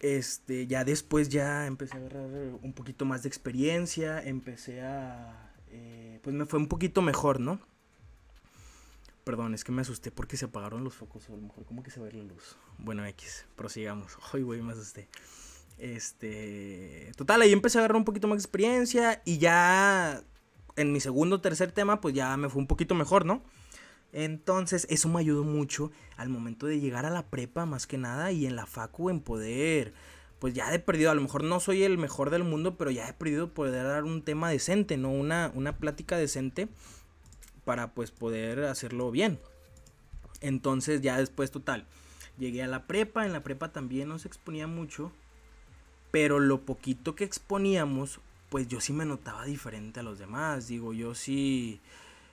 este, 0.00 0.67
ya 0.67 0.85
después 0.85 1.29
ya 1.29 1.67
empecé 1.67 1.95
a 1.95 2.00
agarrar 2.00 2.29
un 2.62 2.73
poquito 2.73 3.05
más 3.05 3.23
de 3.23 3.29
experiencia, 3.29 4.23
empecé 4.23 4.83
a, 4.83 5.53
eh, 5.71 6.21
pues 6.23 6.35
me 6.35 6.47
fue 6.47 6.59
un 6.59 6.69
poquito 6.69 7.03
mejor, 7.03 7.40
¿no? 7.40 7.61
Perdón, 9.25 9.55
es 9.55 9.64
que 9.64 9.73
me 9.73 9.83
asusté 9.83 10.11
porque 10.11 10.37
se 10.37 10.44
apagaron 10.44 10.85
los 10.85 10.94
focos, 10.94 11.29
o 11.29 11.33
a 11.33 11.37
lo 11.37 11.42
mejor 11.42 11.64
como 11.64 11.83
que 11.83 11.90
se 11.90 12.01
ve 12.01 12.12
la 12.12 12.23
luz. 12.23 12.57
Bueno, 12.79 13.05
X, 13.07 13.47
prosigamos. 13.57 14.16
Ay, 14.33 14.42
güey, 14.42 14.62
me 14.62 14.73
asusté. 14.73 15.09
Este, 15.79 17.12
total, 17.16 17.42
ahí 17.42 17.53
empecé 17.53 17.79
a 17.79 17.81
agarrar 17.81 17.97
un 17.97 18.05
poquito 18.05 18.29
más 18.29 18.38
de 18.38 18.42
experiencia 18.42 19.20
y 19.25 19.38
ya 19.38 20.23
en 20.77 20.92
mi 20.92 21.01
segundo 21.01 21.37
o 21.37 21.40
tercer 21.40 21.73
tema, 21.73 22.01
pues 22.01 22.14
ya 22.14 22.37
me 22.37 22.49
fue 22.49 22.61
un 22.61 22.66
poquito 22.66 22.94
mejor, 22.94 23.25
¿no? 23.27 23.42
Entonces, 24.12 24.87
eso 24.90 25.09
me 25.09 25.21
ayudó 25.21 25.45
mucho 25.45 25.90
al 26.16 26.29
momento 26.29 26.66
de 26.66 26.81
llegar 26.81 27.05
a 27.07 27.11
la 27.11 27.27
prepa, 27.27 27.66
más 27.66 27.87
que 27.87 27.99
nada, 27.99 28.33
y 28.33 28.47
en 28.47 28.57
la 28.57 28.66
facu 28.66 29.11
en 29.11 29.21
poder, 29.21 29.92
pues 30.38 30.55
ya 30.55 30.73
he 30.73 30.79
perdido, 30.79 31.11
a 31.11 31.14
lo 31.14 31.23
mejor 31.23 31.45
no 31.45 31.61
soy 31.61 31.83
el 31.83 31.99
mejor 31.99 32.31
del 32.31 32.45
mundo, 32.45 32.77
pero 32.77 32.90
ya 32.90 33.09
he 33.09 33.12
perdido 33.12 33.53
poder 33.53 33.85
dar 33.85 34.05
un 34.05 34.23
tema 34.23 34.51
decente, 34.51 34.97
¿no? 34.97 35.11
Una, 35.11 35.51
una 35.55 35.77
plática 35.79 36.16
decente 36.16 36.69
para 37.64 37.92
pues 37.92 38.11
poder 38.11 38.64
hacerlo 38.64 39.11
bien. 39.11 39.38
Entonces, 40.40 41.01
ya 41.01 41.19
después, 41.19 41.51
total, 41.51 41.87
llegué 42.38 42.62
a 42.62 42.69
la 42.69 42.87
prepa, 42.87 43.27
en 43.27 43.33
la 43.33 43.42
prepa 43.42 43.73
también 43.73 44.09
no 44.09 44.19
se 44.19 44.29
exponía 44.29 44.66
mucho, 44.66 45.12
pero 46.11 46.38
lo 46.38 46.62
poquito 46.62 47.14
que 47.14 47.25
exponíamos, 47.25 48.21
pues 48.49 48.69
yo 48.69 48.81
sí 48.81 48.92
me 48.92 49.05
notaba 49.05 49.45
diferente 49.45 50.01
a 50.01 50.03
los 50.03 50.19
demás, 50.19 50.69
digo, 50.69 50.92
yo 50.92 51.14
sí 51.14 51.81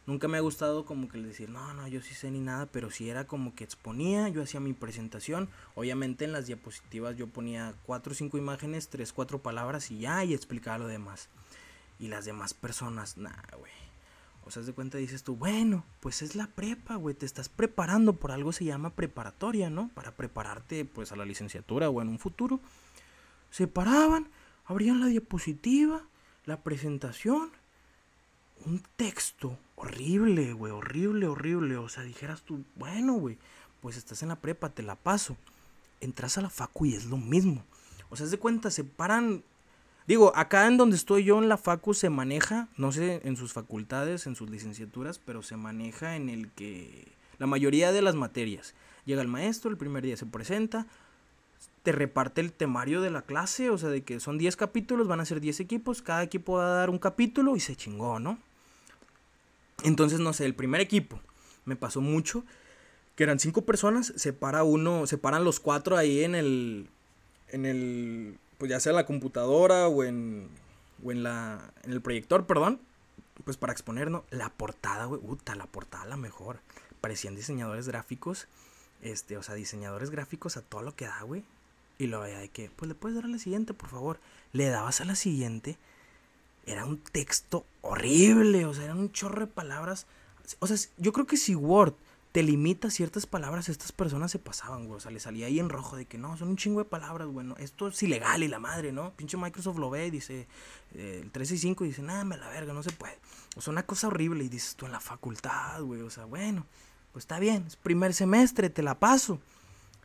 Nunca 0.06 0.28
me 0.28 0.38
ha 0.38 0.42
gustado 0.42 0.86
como 0.86 1.08
que 1.08 1.18
decir, 1.18 1.50
no, 1.50 1.74
no, 1.74 1.88
yo 1.88 2.02
sí 2.02 2.14
sé 2.14 2.30
ni 2.30 2.42
nada, 2.42 2.66
pero 2.66 2.92
si 2.92 3.10
era 3.10 3.26
como 3.26 3.56
que 3.56 3.64
exponía, 3.64 4.28
yo 4.28 4.44
hacía 4.44 4.60
mi 4.60 4.74
presentación, 4.74 5.50
obviamente 5.76 6.26
en 6.26 6.34
las 6.34 6.46
diapositivas 6.46 7.16
yo 7.16 7.28
ponía 7.28 7.74
cuatro 7.86 8.12
o 8.12 8.16
cinco 8.16 8.38
imágenes, 8.38 8.90
tres, 8.90 9.14
cuatro 9.14 9.42
palabras 9.42 9.92
y 9.92 10.00
ya, 10.00 10.26
y 10.26 10.34
explicaba 10.34 10.80
lo 10.80 10.88
demás. 10.88 11.30
Y 12.00 12.10
las 12.10 12.26
demás 12.26 12.54
personas, 12.54 13.18
nah, 13.18 13.32
güey. 13.58 13.72
O 14.46 14.52
sea, 14.52 14.62
de 14.62 14.74
cuenta 14.74 14.98
dices 14.98 15.24
tú, 15.24 15.38
bueno, 15.38 15.86
pues 16.02 16.22
es 16.22 16.36
la 16.36 16.48
prepa, 16.48 16.96
güey, 16.96 17.16
te 17.16 17.26
estás 17.26 17.48
preparando, 17.48 18.14
por 18.14 18.32
algo 18.32 18.52
se 18.52 18.66
llama 18.66 18.90
preparatoria, 18.90 19.70
¿no? 19.70 19.90
Para 19.94 20.12
prepararte 20.12 20.84
pues 20.84 21.14
a 21.14 21.16
la 21.16 21.24
licenciatura 21.24 21.90
o 21.90 22.02
en 22.02 22.10
un 22.10 22.20
futuro. 22.20 22.60
Se 23.52 23.68
paraban, 23.68 24.28
abrían 24.66 25.00
la 25.00 25.08
diapositiva, 25.08 26.02
la 26.46 26.62
presentación, 26.62 27.52
un 28.66 28.84
texto 28.96 29.58
horrible, 29.76 30.54
güey, 30.54 30.72
horrible, 30.72 31.28
horrible. 31.28 31.78
O 31.78 31.90
sea, 31.90 32.04
dijeras 32.04 32.42
tú, 32.42 32.64
bueno, 32.76 33.14
güey, 33.14 33.38
pues 33.82 33.98
estás 33.98 34.24
en 34.24 34.30
la 34.30 34.38
prepa, 34.38 34.70
te 34.70 34.84
la 34.84 34.96
paso. 34.96 35.36
Entras 36.02 36.38
a 36.38 36.42
la 36.42 36.50
facu 36.50 36.86
y 36.86 36.96
es 36.96 37.06
lo 37.06 37.18
mismo. 37.18 37.64
O 38.10 38.16
sea, 38.16 38.26
es 38.26 38.32
de 38.32 38.40
cuenta, 38.40 38.72
se 38.72 38.84
paran. 38.84 39.44
Digo, 40.08 40.34
acá 40.36 40.68
en 40.68 40.78
donde 40.78 40.96
estoy 40.96 41.24
yo 41.24 41.40
en 41.40 41.50
la 41.50 41.58
facu 41.58 41.94
se 41.94 42.10
maneja, 42.10 42.68
no 42.78 42.92
sé 42.92 43.22
en 43.24 43.38
sus 43.38 43.54
facultades, 43.54 44.28
en 44.28 44.36
sus 44.36 44.50
licenciaturas, 44.50 45.20
pero 45.20 45.42
se 45.44 45.56
maneja 45.56 46.16
en 46.16 46.30
el 46.30 46.52
que 46.52 47.14
la 47.38 47.48
mayoría 47.48 47.92
de 47.92 48.02
las 48.02 48.16
materias. 48.16 48.76
Llega 49.06 49.22
el 49.22 49.28
maestro, 49.28 49.72
el 49.72 49.78
primer 49.78 50.04
día 50.04 50.18
se 50.18 50.26
presenta, 50.26 50.88
te 51.84 51.92
reparte 51.92 52.42
el 52.42 52.54
temario 52.54 53.02
de 53.02 53.12
la 53.12 53.24
clase, 53.24 53.70
o 53.70 53.78
sea, 53.78 53.90
de 53.90 54.04
que 54.04 54.20
son 54.20 54.38
10 54.38 54.56
capítulos, 54.56 55.08
van 55.08 55.20
a 55.20 55.26
ser 55.26 55.42
10 55.42 55.60
equipos, 55.60 56.02
cada 56.02 56.24
equipo 56.24 56.54
va 56.54 56.68
a 56.68 56.78
dar 56.78 56.90
un 56.90 57.00
capítulo 57.00 57.56
y 57.56 57.60
se 57.60 57.76
chingó, 57.76 58.20
¿no? 58.20 58.40
Entonces, 59.84 60.20
no 60.20 60.32
sé, 60.34 60.46
el 60.46 60.56
primer 60.56 60.80
equipo 60.80 61.20
me 61.66 61.76
pasó 61.76 62.02
mucho, 62.02 62.44
que 63.16 63.24
eran 63.24 63.40
cinco 63.40 63.66
personas, 63.66 64.14
se 64.16 64.34
para 64.34 64.64
uno, 64.64 65.08
se 65.08 65.18
paran 65.18 65.44
los 65.44 65.60
cuatro 65.60 65.98
ahí 65.98 66.24
en 66.24 66.36
el, 66.36 66.90
en 67.50 67.66
el, 67.66 68.38
pues 68.58 68.72
ya 68.72 68.80
sea 68.80 68.92
en 68.92 68.98
la 68.98 69.06
computadora 69.06 69.88
o 69.88 70.04
en, 70.04 70.50
o 71.04 71.12
en 71.12 71.24
la, 71.24 71.74
en 71.84 71.92
el 71.92 72.02
proyector, 72.02 72.46
perdón, 72.46 72.80
pues 73.44 73.58
para 73.58 73.74
exponer, 73.74 74.10
¿no? 74.10 74.24
La 74.30 74.50
portada, 74.50 75.06
güey, 75.06 75.22
puta, 75.22 75.56
la 75.56 75.66
portada 75.66 76.06
la 76.06 76.18
mejor. 76.18 76.60
Parecían 77.02 77.36
diseñadores 77.36 77.88
gráficos, 77.88 78.48
este, 79.02 79.38
o 79.38 79.44
sea, 79.44 79.56
diseñadores 79.56 80.10
gráficos 80.10 80.56
a 80.56 80.62
todo 80.62 80.82
lo 80.82 80.96
que 80.96 81.06
da, 81.06 81.22
güey. 81.24 81.44
Y 82.04 82.08
lo 82.08 82.22
veía 82.22 82.40
de 82.40 82.50
que, 82.50 82.70
pues 82.76 82.88
le 82.88 82.96
puedes 82.96 83.16
dar 83.16 83.26
a 83.26 83.30
la 83.30 83.38
siguiente, 83.38 83.74
por 83.74 83.90
favor. 83.90 84.20
Le 84.52 84.68
dabas 84.68 85.02
a 85.02 85.06
la 85.06 85.16
siguiente 85.16 85.78
era 86.66 86.86
un 86.86 86.98
texto 86.98 87.66
horrible, 87.82 88.66
o 88.66 88.74
sea, 88.74 88.86
era 88.86 88.96
un 88.96 89.12
chorro 89.12 89.42
de 89.42 89.48
palabras. 89.48 90.06
O 90.60 90.68
sea, 90.68 90.78
yo 90.98 91.12
creo 91.14 91.26
que 91.26 91.38
si 91.38 91.56
Word 91.56 91.94
te 92.32 92.42
limita 92.42 92.90
ciertas 92.90 93.28
palabras, 93.28 93.70
estas 93.70 93.92
personas 93.92 94.32
se 94.32 94.40
pasaban, 94.40 94.88
güey. 94.88 94.98
O 94.98 95.00
sea, 95.00 95.12
le 95.12 95.20
salía 95.20 95.48
ahí 95.48 95.60
en 95.60 95.70
rojo 95.70 95.96
de 95.96 96.06
que 96.06 96.18
no, 96.18 96.36
son 96.38 96.50
un 96.50 96.58
chingo 96.58 96.80
de 96.80 96.86
palabras, 96.86 97.28
bueno, 97.28 97.56
esto 97.60 97.90
es 97.90 98.02
ilegal 98.02 98.44
y 98.44 98.48
la 98.48 98.60
madre, 98.60 98.92
¿no? 98.92 99.12
Pinche 99.12 99.38
Microsoft 99.38 99.78
lo 99.78 99.90
ve 99.90 100.08
y 100.08 100.12
dice, 100.12 100.48
eh, 100.94 101.20
el 101.22 101.32
365 101.32 101.86
y 101.86 101.90
dice, 101.90 102.02
nada, 102.02 102.24
me 102.24 102.38
la 102.38 102.50
verga, 102.50 102.74
no 102.74 102.82
se 102.82 102.92
puede. 102.92 103.18
O 103.56 103.62
sea, 103.62 103.72
una 103.72 103.86
cosa 103.86 104.08
horrible 104.08 104.44
y 104.44 104.50
dices 104.50 104.76
tú 104.76 104.86
en 104.86 104.94
la 104.94 105.00
facultad, 105.00 105.82
güey, 105.82 106.02
o 106.02 106.10
sea, 106.10 106.26
bueno, 106.26 106.66
pues 107.12 107.24
está 107.24 107.40
bien, 107.40 107.66
es 107.68 107.76
primer 107.76 108.14
semestre, 108.14 108.70
te 108.70 108.82
la 108.82 109.00
paso. 109.00 109.40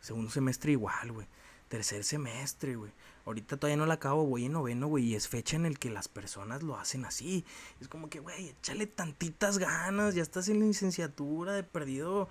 Segundo 0.01 0.29
semestre 0.29 0.71
igual, 0.71 1.11
güey. 1.11 1.27
Tercer 1.69 2.03
semestre, 2.03 2.75
güey. 2.75 2.91
Ahorita 3.25 3.57
todavía 3.57 3.77
no 3.77 3.85
la 3.85 3.93
acabo, 3.95 4.25
voy 4.25 4.45
en 4.45 4.53
noveno, 4.53 4.87
güey, 4.87 5.05
y 5.05 5.15
es 5.15 5.27
fecha 5.27 5.55
en 5.55 5.65
el 5.65 5.77
que 5.77 5.89
las 5.89 6.07
personas 6.07 6.63
lo 6.63 6.77
hacen 6.77 7.05
así. 7.05 7.45
Es 7.79 7.87
como 7.87 8.09
que, 8.09 8.19
güey, 8.19 8.49
échale 8.49 8.87
tantitas 8.87 9.59
ganas, 9.59 10.15
ya 10.15 10.23
estás 10.23 10.49
en 10.49 10.59
la 10.59 10.65
licenciatura 10.65 11.53
de 11.53 11.63
perdido. 11.63 12.27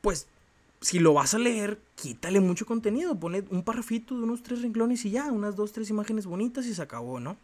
Pues, 0.00 0.26
si 0.80 0.98
lo 0.98 1.14
vas 1.14 1.34
a 1.34 1.38
leer, 1.38 1.80
quítale 1.96 2.40
mucho 2.40 2.66
contenido, 2.66 3.18
pone 3.18 3.44
un 3.50 3.62
parrafito 3.62 4.16
de 4.16 4.24
unos 4.24 4.42
tres 4.42 4.62
renglones 4.62 5.04
y 5.04 5.10
ya, 5.10 5.30
unas 5.30 5.56
dos, 5.56 5.72
tres 5.72 5.90
imágenes 5.90 6.26
bonitas 6.26 6.66
y 6.66 6.74
se 6.74 6.82
acabó, 6.82 7.20
¿no? 7.20 7.36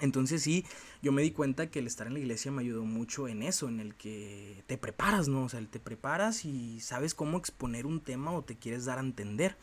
Entonces 0.00 0.42
sí, 0.42 0.64
yo 1.02 1.12
me 1.12 1.22
di 1.22 1.30
cuenta 1.30 1.70
que 1.70 1.78
el 1.78 1.86
estar 1.86 2.06
en 2.06 2.14
la 2.14 2.18
iglesia 2.18 2.50
me 2.50 2.62
ayudó 2.62 2.84
mucho 2.84 3.28
en 3.28 3.42
eso, 3.42 3.68
en 3.68 3.78
el 3.78 3.94
que 3.94 4.64
te 4.66 4.76
preparas, 4.76 5.28
¿no? 5.28 5.44
O 5.44 5.48
sea, 5.48 5.60
te 5.60 5.78
preparas 5.78 6.44
y 6.44 6.80
sabes 6.80 7.14
cómo 7.14 7.38
exponer 7.38 7.86
un 7.86 8.00
tema 8.00 8.32
o 8.32 8.42
te 8.42 8.56
quieres 8.56 8.84
dar 8.84 8.98
a 8.98 9.02
entender. 9.02 9.56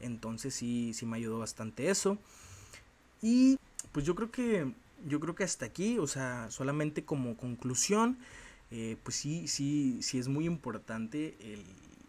Entonces 0.00 0.54
sí, 0.54 0.92
sí 0.94 1.06
me 1.06 1.16
ayudó 1.16 1.38
bastante 1.38 1.90
eso. 1.90 2.18
Y 3.22 3.58
pues 3.92 4.04
yo 4.04 4.14
creo 4.14 4.30
que, 4.30 4.72
yo 5.06 5.20
creo 5.20 5.34
que 5.34 5.44
hasta 5.44 5.66
aquí, 5.66 5.98
o 5.98 6.06
sea, 6.06 6.50
solamente 6.50 7.04
como 7.04 7.36
conclusión, 7.36 8.18
eh, 8.70 8.96
pues 9.02 9.16
sí, 9.16 9.48
sí, 9.48 9.98
sí 10.02 10.18
es 10.18 10.28
muy 10.28 10.46
importante 10.46 11.36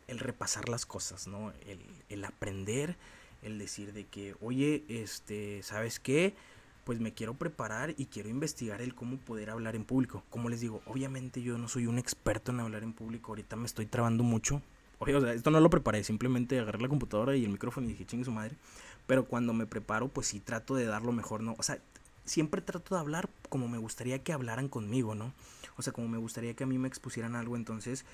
el, 0.08 0.20
repasar 0.20 0.70
las 0.70 0.86
cosas, 0.86 1.28
¿no? 1.28 1.52
El, 1.68 1.80
el, 2.10 2.26
aprender, 2.26 2.96
el 3.44 3.60
decir 3.60 3.94
de 3.94 4.06
que, 4.06 4.36
oye, 4.42 4.84
este, 4.88 5.62
¿sabes 5.64 6.00
qué? 6.00 6.34
Pues 6.84 7.00
me 7.00 7.14
quiero 7.14 7.34
preparar 7.34 7.94
y 7.98 8.06
quiero 8.08 8.30
investigar 8.30 8.82
el 8.82 8.96
cómo 8.96 9.18
poder 9.18 9.50
hablar 9.50 9.76
en 9.76 9.86
público. 9.86 10.24
Como 10.30 10.50
les 10.50 10.62
digo, 10.62 10.82
obviamente 10.86 11.42
yo 11.42 11.58
no 11.58 11.68
soy 11.68 11.88
un 11.88 11.98
experto 11.98 12.52
en 12.52 12.60
hablar 12.60 12.84
en 12.84 12.94
público, 12.94 13.32
ahorita 13.32 13.56
me 13.56 13.66
estoy 13.66 13.86
trabando 13.86 14.24
mucho. 14.24 14.62
Oye, 15.00 15.16
o 15.16 15.22
sea, 15.22 15.34
esto 15.34 15.52
no 15.52 15.60
lo 15.60 15.70
preparé, 15.70 16.04
simplemente 16.04 16.60
agarré 16.60 16.82
la 16.82 16.88
computadora 16.88 17.36
y 17.36 17.44
el 17.44 17.52
micrófono 17.52 17.88
y 17.88 17.92
dije, 17.92 18.06
chingue 18.06 18.26
su 18.26 18.32
madre. 18.32 18.56
Pero 19.08 19.26
cuando 19.26 19.54
me 19.54 19.66
preparo, 19.66 20.08
pues 20.08 20.28
sí 20.28 20.40
trato 20.40 20.76
de 20.76 20.86
dar 20.86 21.04
lo 21.04 21.12
mejor, 21.12 21.42
¿no? 21.42 21.56
O 21.58 21.64
sea, 21.64 21.80
siempre 22.24 22.62
trato 22.62 22.96
de 22.96 23.02
hablar 23.02 23.30
como 23.50 23.68
me 23.68 23.78
gustaría 23.78 24.24
que 24.24 24.34
hablaran 24.34 24.68
conmigo, 24.68 25.16
¿no? 25.16 25.34
O 25.78 25.82
sea, 25.82 25.94
como 25.94 26.08
me 26.08 26.18
gustaría 26.18 26.54
que 26.56 26.64
a 26.64 26.68
mí 26.68 26.78
me 26.78 26.88
expusieran 26.88 27.36
algo, 27.36 27.56
entonces 27.56 28.06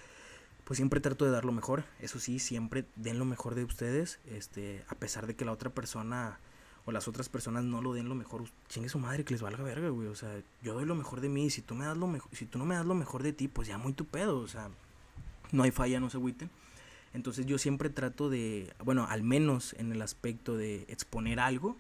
pues 0.64 0.78
siempre 0.78 1.00
trato 1.00 1.26
de 1.26 1.32
dar 1.32 1.46
lo 1.46 1.52
mejor. 1.52 1.84
Eso 2.00 2.20
sí, 2.20 2.40
siempre 2.40 2.86
den 2.96 3.20
lo 3.20 3.26
mejor 3.26 3.56
de 3.56 3.64
ustedes, 3.64 4.20
este, 4.26 4.84
a 4.88 4.96
pesar 4.96 5.28
de 5.28 5.36
que 5.36 5.46
la 5.46 5.52
otra 5.52 5.70
persona 5.70 6.40
o 6.86 6.92
las 6.92 7.08
otras 7.08 7.30
personas 7.30 7.64
no 7.64 7.82
lo 7.82 7.94
den 7.94 8.10
lo 8.10 8.16
mejor, 8.16 8.44
chingue 8.68 8.90
su 8.90 8.98
madre 8.98 9.24
que 9.24 9.34
les 9.34 9.42
valga 9.42 9.64
verga, 9.64 9.90
güey. 9.90 10.08
O 10.08 10.16
sea, 10.16 10.42
yo 10.62 10.74
doy 10.74 10.86
lo 10.86 10.96
mejor 10.96 11.22
de 11.22 11.30
mí, 11.30 11.50
si 11.50 11.62
tú 11.62 11.76
me 11.76 11.86
das 11.86 11.98
lo 11.98 12.08
mejor, 12.08 12.30
si 12.34 12.46
tú 12.46 12.58
no 12.58 12.66
me 12.66 12.76
das 12.76 12.86
lo 12.86 12.96
mejor 12.96 13.22
de 13.24 13.34
ti, 13.34 13.48
pues 13.48 13.68
ya 13.68 13.78
muy 13.78 13.94
tu 13.94 14.06
pedo, 14.06 14.40
o 14.40 14.48
sea, 14.48 14.70
no 15.52 15.64
hay 15.64 15.72
falla, 15.72 16.00
no 16.00 16.10
se 16.10 16.18
agüiten. 16.18 16.50
Entonces 17.14 17.46
yo 17.46 17.58
siempre 17.58 17.90
trato 17.90 18.30
de, 18.30 18.74
bueno, 18.84 19.06
al 19.10 19.24
menos 19.24 19.74
en 19.78 19.92
el 19.92 20.02
aspecto 20.02 20.56
de 20.56 20.86
exponer 20.88 21.40
algo, 21.40 21.78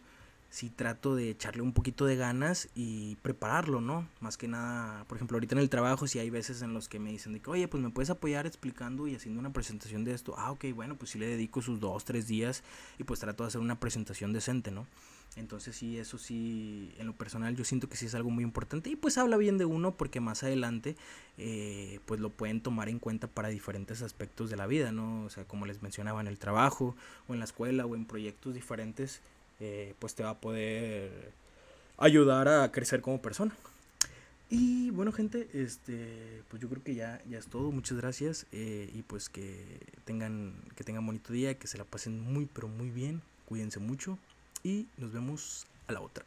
sí 0.51 0.69
trato 0.69 1.15
de 1.15 1.29
echarle 1.29 1.61
un 1.61 1.71
poquito 1.71 2.05
de 2.05 2.17
ganas 2.17 2.67
y 2.75 3.15
prepararlo, 3.23 3.79
¿no? 3.79 4.07
Más 4.19 4.37
que 4.37 4.49
nada, 4.49 5.05
por 5.05 5.17
ejemplo, 5.17 5.37
ahorita 5.37 5.55
en 5.55 5.61
el 5.61 5.69
trabajo, 5.69 6.07
si 6.07 6.19
hay 6.19 6.29
veces 6.29 6.61
en 6.61 6.73
los 6.73 6.89
que 6.89 6.99
me 6.99 7.09
dicen 7.09 7.31
de 7.31 7.39
que, 7.39 7.49
oye, 7.49 7.69
pues 7.69 7.81
me 7.81 7.89
puedes 7.89 8.09
apoyar 8.09 8.45
explicando 8.45 9.07
y 9.07 9.15
haciendo 9.15 9.39
una 9.39 9.53
presentación 9.53 10.03
de 10.03 10.13
esto. 10.13 10.35
Ah, 10.37 10.51
ok, 10.51 10.65
bueno, 10.75 10.97
pues 10.97 11.11
sí 11.11 11.19
le 11.19 11.27
dedico 11.27 11.61
sus 11.61 11.79
dos, 11.79 12.03
tres 12.03 12.27
días 12.27 12.63
y 12.99 13.05
pues 13.05 13.21
trato 13.21 13.45
de 13.45 13.47
hacer 13.47 13.61
una 13.61 13.79
presentación 13.79 14.33
decente, 14.33 14.71
¿no? 14.71 14.87
Entonces 15.37 15.77
sí, 15.77 15.97
eso 15.97 16.17
sí, 16.17 16.93
en 16.97 17.07
lo 17.07 17.13
personal 17.13 17.55
yo 17.55 17.63
siento 17.63 17.87
que 17.87 17.95
sí 17.95 18.07
es 18.07 18.15
algo 18.15 18.29
muy 18.29 18.43
importante 18.43 18.89
y 18.89 18.97
pues 18.97 19.17
habla 19.17 19.37
bien 19.37 19.57
de 19.57 19.63
uno 19.63 19.95
porque 19.95 20.19
más 20.19 20.43
adelante 20.43 20.97
eh, 21.37 22.01
pues 22.05 22.19
lo 22.19 22.31
pueden 22.31 22.59
tomar 22.59 22.89
en 22.89 22.99
cuenta 22.99 23.27
para 23.27 23.47
diferentes 23.47 24.01
aspectos 24.01 24.49
de 24.49 24.57
la 24.57 24.67
vida, 24.67 24.91
¿no? 24.91 25.23
O 25.23 25.29
sea, 25.29 25.45
como 25.45 25.65
les 25.65 25.81
mencionaba 25.81 26.19
en 26.19 26.27
el 26.27 26.37
trabajo 26.37 26.97
o 27.29 27.33
en 27.33 27.39
la 27.39 27.45
escuela 27.45 27.85
o 27.85 27.95
en 27.95 28.05
proyectos 28.05 28.53
diferentes 28.53 29.21
eh, 29.61 29.93
pues 29.99 30.15
te 30.15 30.23
va 30.23 30.31
a 30.31 30.39
poder 30.39 31.31
ayudar 31.97 32.47
a 32.47 32.71
crecer 32.71 33.01
como 33.01 33.21
persona. 33.21 33.55
Y 34.49 34.89
bueno 34.89 35.13
gente, 35.13 35.47
este, 35.53 36.43
pues 36.49 36.61
yo 36.61 36.67
creo 36.67 36.83
que 36.83 36.95
ya, 36.95 37.21
ya 37.29 37.37
es 37.37 37.47
todo. 37.47 37.71
Muchas 37.71 37.97
gracias 37.97 38.47
eh, 38.51 38.91
y 38.93 39.01
pues 39.03 39.29
que 39.29 39.79
tengan, 40.03 40.53
que 40.75 40.83
tengan 40.83 41.05
bonito 41.05 41.31
día, 41.31 41.57
que 41.57 41.67
se 41.67 41.77
la 41.77 41.85
pasen 41.85 42.19
muy 42.19 42.47
pero 42.47 42.67
muy 42.67 42.89
bien. 42.89 43.21
Cuídense 43.45 43.79
mucho 43.79 44.17
y 44.63 44.87
nos 44.97 45.13
vemos 45.13 45.67
a 45.87 45.93
la 45.93 46.01
otra. 46.01 46.25